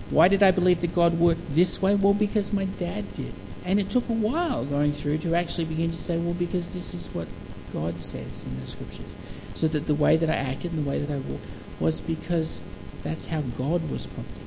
Why 0.10 0.30
did 0.30 0.44
I 0.44 0.52
believe 0.52 0.80
that 0.80 0.96
God 0.96 1.20
worked 1.20 1.54
this 1.54 1.82
way? 1.82 1.96
Well, 1.96 2.14
because 2.14 2.54
my 2.54 2.66
dad 2.66 3.14
did. 3.14 3.34
And 3.66 3.82
it 3.82 3.90
took 3.90 4.08
a 4.08 4.14
while 4.14 4.64
going 4.64 4.94
through 4.94 5.18
to 5.20 5.36
actually 5.36 5.66
begin 5.66 5.92
to 5.92 5.98
say, 5.98 6.18
well, 6.18 6.34
because 6.34 6.74
this 6.74 6.94
is 6.94 7.14
what 7.14 7.28
God 7.74 8.00
says 8.02 8.46
in 8.46 8.60
the 8.60 8.68
scriptures. 8.68 9.16
So 9.56 9.68
that 9.70 9.88
the 9.88 9.96
way 9.96 10.18
that 10.18 10.30
I 10.30 10.36
acted 10.36 10.72
and 10.72 10.86
the 10.86 10.90
way 10.90 11.00
that 11.00 11.14
I 11.14 11.18
walked 11.18 11.46
was 11.80 12.00
because 12.02 12.62
that's 13.04 13.28
how 13.28 13.42
God 13.42 13.90
was 13.90 14.06
prompting. 14.06 14.46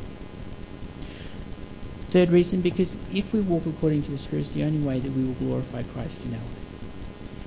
Third 2.11 2.31
reason, 2.31 2.61
because 2.61 2.97
if 3.13 3.33
we 3.33 3.41
walk 3.41 3.67
according 3.67 4.05
to 4.05 4.13
the 4.13 4.17
Spirit, 4.17 4.47
it's 4.47 4.55
the 4.55 4.63
only 4.63 4.79
way 4.79 5.01
that 5.01 5.13
we 5.13 5.25
will 5.25 5.35
glorify 5.35 5.83
Christ 5.83 6.25
in 6.25 6.35
our 6.35 6.39
life. 6.39 6.49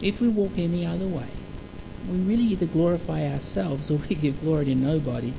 If 0.02 0.20
we 0.20 0.28
walk 0.28 0.52
any 0.58 0.86
other 0.86 1.08
way, 1.08 1.30
we 2.10 2.18
really 2.18 2.44
either 2.44 2.66
glorify 2.66 3.32
ourselves 3.32 3.90
or 3.90 4.00
we 4.10 4.16
give 4.16 4.42
glory 4.42 4.66
to 4.66 4.76
nobody. 4.76 5.34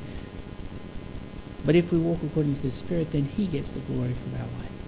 But 1.64 1.76
if 1.76 1.92
we 1.92 1.98
walk 1.98 2.22
according 2.22 2.56
to 2.56 2.62
the 2.62 2.70
Spirit, 2.70 3.12
then 3.12 3.26
He 3.26 3.46
gets 3.46 3.72
the 3.72 3.80
glory 3.80 4.14
from 4.14 4.34
our 4.34 4.40
life. 4.40 4.78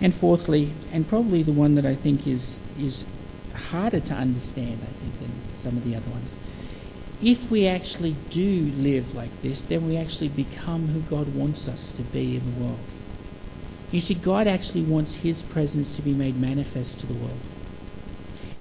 And 0.00 0.14
fourthly, 0.14 0.72
and 0.92 1.06
probably 1.06 1.42
the 1.42 1.52
one 1.52 1.74
that 1.74 1.84
I 1.84 1.96
think 1.96 2.26
is 2.28 2.58
is 2.78 3.04
harder 3.58 4.00
to 4.00 4.14
understand, 4.14 4.80
I 4.82 4.92
think, 5.00 5.18
than 5.20 5.32
some 5.58 5.76
of 5.76 5.84
the 5.84 5.96
other 5.96 6.10
ones, 6.10 6.36
if 7.20 7.50
we 7.50 7.66
actually 7.66 8.16
do 8.30 8.70
live 8.76 9.14
like 9.14 9.42
this, 9.42 9.64
then 9.64 9.86
we 9.86 9.96
actually 9.96 10.28
become 10.28 10.86
who 10.86 11.00
God 11.00 11.34
wants 11.34 11.68
us 11.68 11.92
to 11.94 12.02
be 12.02 12.36
in 12.36 12.44
the 12.44 12.60
world. 12.60 12.78
You 13.90 14.00
see, 14.00 14.14
God 14.14 14.46
actually 14.46 14.82
wants 14.82 15.14
His 15.14 15.42
presence 15.42 15.96
to 15.96 16.02
be 16.02 16.12
made 16.12 16.38
manifest 16.38 17.00
to 17.00 17.06
the 17.06 17.14
world, 17.14 17.40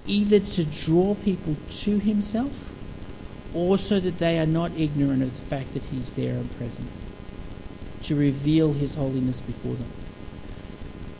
either 0.05 0.39
to 0.39 0.65
draw 0.65 1.15
people 1.15 1.55
to 1.69 1.99
Himself 1.99 2.55
or 3.53 3.77
so 3.77 3.99
that 3.99 4.17
they 4.17 4.39
are 4.39 4.45
not 4.45 4.71
ignorant 4.77 5.21
of 5.21 5.31
the 5.33 5.45
fact 5.55 5.73
that 5.73 5.85
He's 5.85 6.13
there 6.15 6.35
and 6.35 6.51
present, 6.57 6.89
to 8.03 8.15
reveal 8.15 8.73
His 8.73 8.95
holiness 8.95 9.41
before 9.41 9.75
them. 9.75 9.89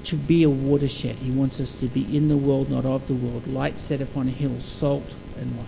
To 0.08 0.16
be 0.16 0.43
a 0.43 0.49
watershed. 0.49 1.16
He 1.16 1.32
wants 1.32 1.60
us 1.60 1.82
to 1.82 1.88
be 1.88 2.16
in 2.16 2.30
the 2.30 2.38
world, 2.38 2.70
not 2.70 2.86
of 2.86 3.08
the 3.08 3.14
world, 3.14 3.45
light 3.45 3.78
set 3.78 3.99
upon 3.99 4.30
a 4.30 4.32
hill, 4.32 4.58
salt 4.62 5.14
and 5.36 5.58
light. 5.58 5.68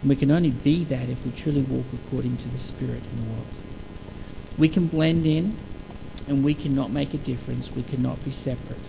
And 0.00 0.08
we 0.08 0.16
can 0.16 0.32
only 0.32 0.50
be 0.50 0.82
that 0.86 1.08
if 1.08 1.24
we 1.24 1.30
truly 1.30 1.62
walk 1.62 1.86
according 1.92 2.38
to 2.38 2.48
the 2.48 2.58
Spirit 2.58 3.04
in 3.12 3.18
the 3.18 3.30
world. 3.30 3.46
We 4.58 4.68
can 4.68 4.88
blend 4.88 5.26
in 5.26 5.56
and 6.26 6.42
we 6.42 6.54
cannot 6.54 6.90
make 6.90 7.14
a 7.14 7.18
difference. 7.18 7.72
We 7.72 7.84
cannot 7.84 8.24
be 8.24 8.32
separate. 8.32 8.84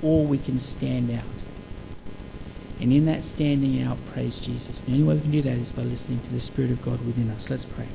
Or 0.00 0.24
we 0.24 0.38
can 0.38 0.60
stand 0.60 1.10
out. 1.10 1.24
And 2.80 2.92
in 2.92 3.06
that 3.06 3.24
standing 3.24 3.82
out, 3.82 3.98
praise 4.06 4.40
Jesus. 4.40 4.82
The 4.82 4.92
only 4.92 5.02
way 5.02 5.16
we 5.16 5.22
can 5.22 5.32
do 5.32 5.42
that 5.42 5.58
is 5.58 5.72
by 5.72 5.82
listening 5.82 6.20
to 6.20 6.32
the 6.32 6.40
Spirit 6.40 6.70
of 6.70 6.80
God 6.80 7.04
within 7.04 7.30
us. 7.30 7.50
Let's 7.50 7.64
pray. 7.64 7.88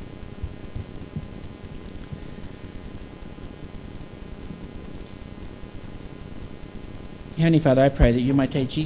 Heavenly 7.38 7.60
Father, 7.60 7.84
I 7.84 7.90
pray 7.90 8.12
that 8.12 8.22
you 8.22 8.36
might 8.36 8.52
take 8.52 8.78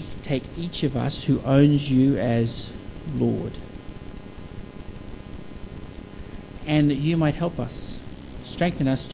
each 0.58 0.84
of 0.84 0.96
us 0.96 1.22
who 1.22 1.42
owns 1.42 1.92
you 1.92 2.18
as 2.18 2.72
Lord. 3.14 3.52
And 6.66 6.90
that 6.90 6.96
you 6.96 7.18
might 7.18 7.36
help 7.36 7.60
us, 7.60 8.00
strengthen 8.44 8.88
us 8.88 9.06